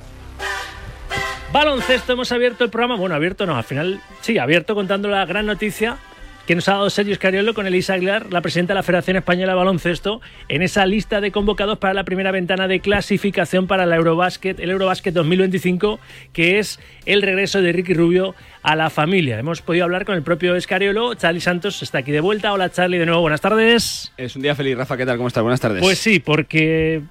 [1.52, 2.96] Baloncesto, hemos abierto el programa.
[2.96, 5.98] Bueno, abierto no, al final sí, abierto contando la gran noticia
[6.46, 9.52] que nos ha dado Sergio Escariolo con Elisa Aguilar, la presidenta de la Federación Española
[9.52, 13.96] de Baloncesto, en esa lista de convocados para la primera ventana de clasificación para la
[13.96, 16.00] Eurobasket, el Eurobasket 2025,
[16.32, 19.38] que es el regreso de Ricky Rubio a la familia.
[19.38, 22.52] Hemos podido hablar con el propio Escariolo, Charlie Santos está aquí de vuelta.
[22.52, 24.12] Hola Charlie, de nuevo, buenas tardes.
[24.16, 25.16] Es un día feliz, Rafa, ¿qué tal?
[25.16, 25.42] ¿Cómo estás?
[25.42, 25.80] Buenas tardes.
[25.80, 27.02] Pues sí, porque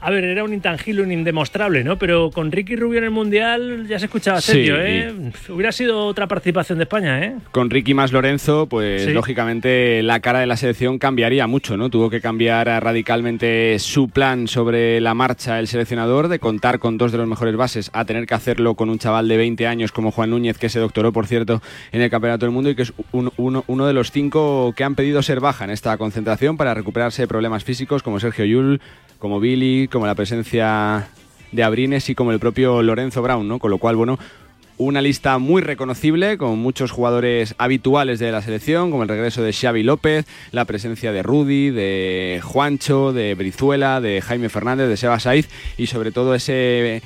[0.00, 1.98] a ver, era un intangible, un indemostrable, ¿no?
[1.98, 4.82] Pero con Ricky Rubio en el Mundial ya se escuchaba serio, Sí.
[4.84, 5.12] ¿eh?
[5.50, 7.34] Hubiera sido otra participación de España, ¿eh?
[7.52, 9.12] Con Ricky más Lorenzo, pues Sí.
[9.12, 11.90] lógicamente la cara de la selección cambiaría mucho, ¿no?
[11.90, 17.12] Tuvo que cambiar radicalmente su plan sobre la marcha el seleccionador, de contar con dos
[17.12, 20.10] de los mejores bases, a tener que hacerlo con un chaval de 20 años como
[20.10, 21.60] Juan Núñez, que se doctoró, por cierto,
[21.92, 24.84] en el Campeonato del Mundo y que es un- uno, uno de los cinco que
[24.84, 28.80] han pedido ser baja en esta concentración para recuperarse de problemas físicos, como Sergio Yul,
[29.18, 31.08] como Billy, como la presencia
[31.52, 33.58] de Abrines y como el propio Lorenzo Brown, ¿no?
[33.58, 34.18] Con lo cual, bueno,
[34.78, 39.52] una lista muy reconocible con muchos jugadores habituales de la selección, como el regreso de
[39.52, 45.20] Xavi López, la presencia de Rudy, de Juancho, de Brizuela, de Jaime Fernández, de Seba
[45.20, 47.02] Saiz y sobre todo ese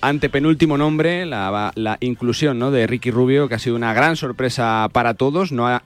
[0.00, 2.70] antepenúltimo nombre, la, la inclusión ¿no?
[2.70, 5.50] de Ricky Rubio, que ha sido una gran sorpresa para todos.
[5.50, 5.82] No ha-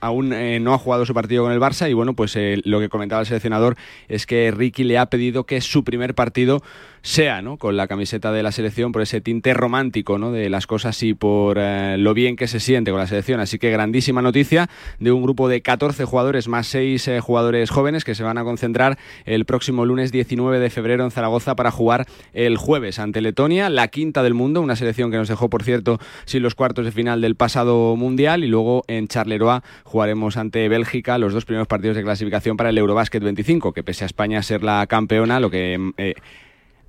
[0.00, 2.80] aún eh, no ha jugado su partido con el Barça y bueno, pues eh, lo
[2.80, 3.76] que comentaba el seleccionador
[4.08, 6.62] es que Ricky le ha pedido que su primer partido
[7.02, 7.56] sea, ¿no?
[7.56, 10.32] Con la camiseta de la selección por ese tinte romántico, ¿no?
[10.32, 13.40] De las cosas y por eh, lo bien que se siente con la selección.
[13.40, 18.14] Así que grandísima noticia de un grupo de 14 jugadores más 6 jugadores jóvenes que
[18.14, 22.56] se van a concentrar el próximo lunes 19 de febrero en Zaragoza para jugar el
[22.56, 26.42] jueves ante Letonia, la quinta del mundo, una selección que nos dejó, por cierto, sin
[26.42, 31.32] los cuartos de final del pasado mundial y luego en Charleroi jugaremos ante Bélgica los
[31.32, 34.86] dos primeros partidos de clasificación para el Eurobasket 25, que pese a España ser la
[34.86, 36.14] campeona, lo que eh,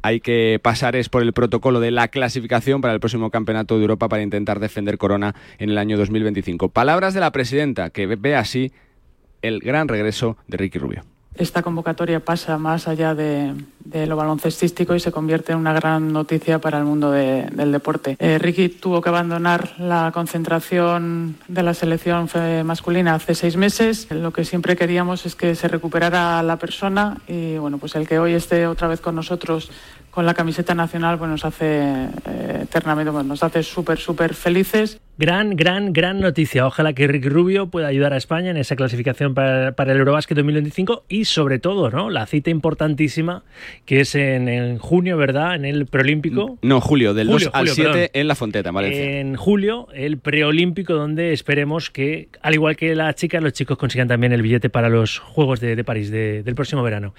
[0.03, 3.81] hay que pasar es por el protocolo de la clasificación para el próximo campeonato de
[3.81, 6.69] Europa para intentar defender Corona en el año 2025.
[6.69, 8.71] Palabras de la presidenta que ve- así
[9.41, 11.03] el gran regreso de Ricky Rubio.
[11.35, 13.53] Esta convocatoria pasa más allá de,
[14.05, 18.17] lo baloncestístico y se convierte en una gran noticia para el mundo de- del deporte.
[18.19, 22.27] Eh, Ricky tuvo que abandonar la concentración de la selección
[22.65, 24.07] masculina hace seis meses.
[24.11, 28.19] Lo que siempre queríamos es que se recuperara la persona y bueno, pues el que
[28.19, 29.71] hoy esté otra vez con nosotros
[30.11, 34.99] con la camiseta nacional pues nos hace eh, eternamente, bueno, nos hace súper, súper felices.
[35.17, 36.65] Gran, gran, gran noticia.
[36.65, 40.35] Ojalá que Ricky Rubio pueda ayudar a España en esa clasificación para, para el Eurobasket
[40.35, 42.09] 2025 y sobre todo, ¿no?
[42.09, 43.43] La cita importantísima
[43.85, 45.55] que es en, en junio, ¿verdad?
[45.55, 46.57] En el preolímpico.
[46.63, 48.07] No, Julio, del Julio, 2 al Julio, 7 perdón.
[48.13, 49.19] en La Fonteta, en Valencia.
[49.19, 54.07] En julio, el preolímpico, donde esperemos que, al igual que las chicas, los chicos consigan
[54.07, 57.13] también el billete para los Juegos de, de París de- del próximo verano.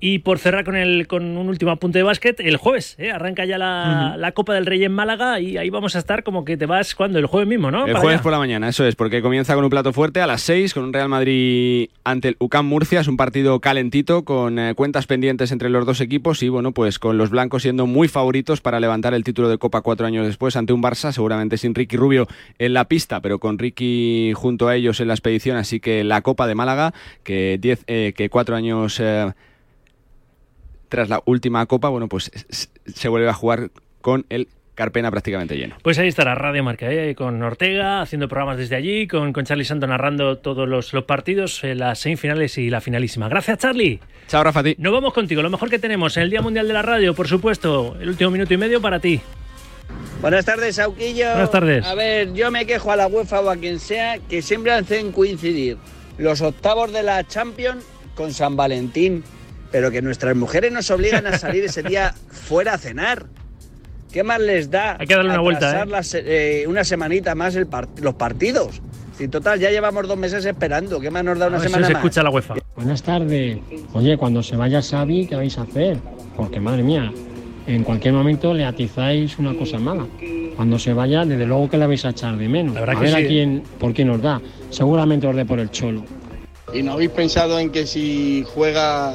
[0.00, 3.10] Y por cerrar con, el, con un último apunte de básquet, el jueves ¿eh?
[3.10, 6.44] arranca ya la, la Copa del Rey en Málaga y ahí vamos a estar como
[6.44, 7.84] que te vas cuando el jueves mismo, ¿no?
[7.84, 8.22] El Para jueves allá.
[8.22, 10.84] por la mañana, eso es, porque comienza con un plato fuerte a las 6 con
[10.84, 13.00] un Real Madrid ante el UCAM Murcia.
[13.00, 17.00] Es un partido calentito con eh, cuentas pendientes entre los dos equipos y bueno, pues
[17.00, 20.54] con los blancos siendo muy favoritos para levantar el título de Copa cuatro años después
[20.54, 22.28] ante un Barça, seguramente sin Ricky Rubio
[22.60, 25.56] en la pista, pero con Ricky junto a ellos en la expedición.
[25.56, 26.94] Así que la Copa de Málaga,
[27.24, 29.02] que, diez, eh, que cuatro años.
[30.88, 32.30] Tras la última copa, bueno, pues
[32.86, 33.70] se vuelve a jugar
[34.00, 35.76] con el Carpena prácticamente lleno.
[35.82, 37.16] Pues ahí estará Radio Marca, ¿eh?
[37.16, 41.74] con Ortega haciendo programas desde allí, con, con Charlie Santo narrando todos los, partidos, eh,
[41.74, 43.28] las semifinales y la finalísima.
[43.28, 43.98] Gracias, Charlie.
[44.28, 44.62] Chao, Rafa.
[44.62, 44.76] Ti.
[44.78, 45.42] Nos vamos contigo.
[45.42, 48.30] Lo mejor que tenemos en el Día Mundial de la Radio, por supuesto, el último
[48.30, 49.20] minuto y medio para ti.
[50.20, 51.28] Buenas tardes, Sauquillo.
[51.30, 51.84] Buenas tardes.
[51.84, 55.10] A ver, yo me quejo a la UEFA o a quien sea que siempre hacen
[55.10, 55.76] coincidir
[56.18, 57.84] los octavos de la Champions
[58.14, 59.24] con San Valentín,
[59.70, 63.26] pero que nuestras mujeres nos obligan a salir ese día fuera a cenar.
[64.12, 64.96] ¿Qué más les da?
[64.98, 65.82] Hay que darle una vuelta.
[65.82, 66.04] ¿eh?
[66.14, 67.56] eh una semanita más
[68.00, 68.80] los partidos.
[69.18, 71.00] Si total, ya llevamos dos meses esperando.
[71.00, 72.02] ¿Qué más nos da una semana se más?
[72.02, 72.54] escucha la UEFA.
[72.76, 73.58] Buenas tardes.
[73.92, 75.98] Oye, cuando se vaya Xavi, ¿qué vais a hacer?
[76.36, 77.12] Porque madre mía,
[77.66, 80.06] en cualquier momento le atizáis una cosa mala.
[80.56, 82.76] Cuando se vaya, desde luego que la vais a echar de menos.
[82.76, 84.40] a ver a quién, por qué nos da.
[84.70, 86.04] Seguramente os dé por el cholo.
[86.72, 89.14] ¿Y no habéis pensado en que si juega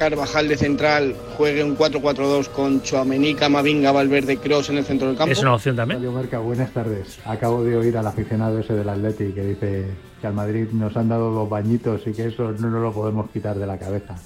[0.00, 5.16] Carvajal de central juegue un 4-4-2 con Chouameni, Camavinga, Valverde, Cross en el centro del
[5.18, 5.30] campo.
[5.30, 6.00] Es una opción también.
[6.00, 7.18] Radio Merca, buenas tardes.
[7.26, 9.84] Acabo de oír al aficionado ese del Atleti que dice
[10.18, 13.30] que al Madrid nos han dado dos bañitos y que eso no nos lo podemos
[13.30, 14.16] quitar de la cabeza.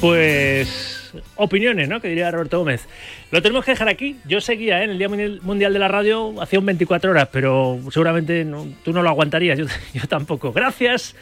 [0.00, 2.00] Pues opiniones, ¿no?
[2.00, 2.88] Que diría Roberto Gómez.
[3.30, 4.16] Lo tenemos que dejar aquí.
[4.24, 4.84] Yo seguía ¿eh?
[4.84, 5.08] en el Día
[5.42, 8.44] Mundial de la Radio, hacía un 24 horas, pero seguramente
[8.82, 10.52] tú no lo aguantarías, yo, yo tampoco.
[10.52, 11.14] Gracias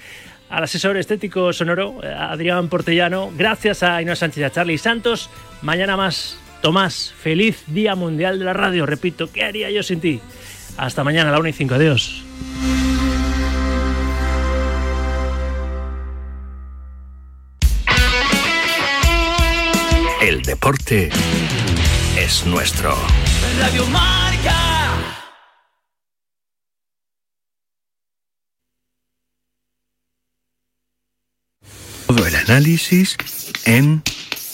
[0.50, 3.30] al asesor estético sonoro, Adrián Portellano.
[3.36, 5.30] Gracias a Inés Sánchez y a Charlie Santos.
[5.62, 6.38] Mañana más.
[6.62, 8.84] Tomás, feliz Día Mundial de la Radio.
[8.84, 10.20] Repito, ¿qué haría yo sin ti?
[10.76, 11.74] Hasta mañana a la 1 y 5.
[11.74, 12.24] Adiós.
[20.20, 21.10] El deporte
[22.18, 22.94] es nuestro.
[23.60, 23.86] Radio
[32.08, 33.18] Todo el análisis
[33.66, 34.02] en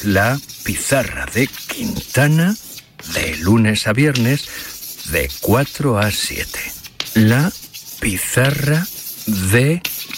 [0.02, 2.56] la pizarra de Quintana
[3.14, 4.48] de lunes a viernes
[5.12, 6.58] de 4 a 7.
[7.14, 7.52] La
[8.00, 8.84] pizarra
[9.52, 9.80] de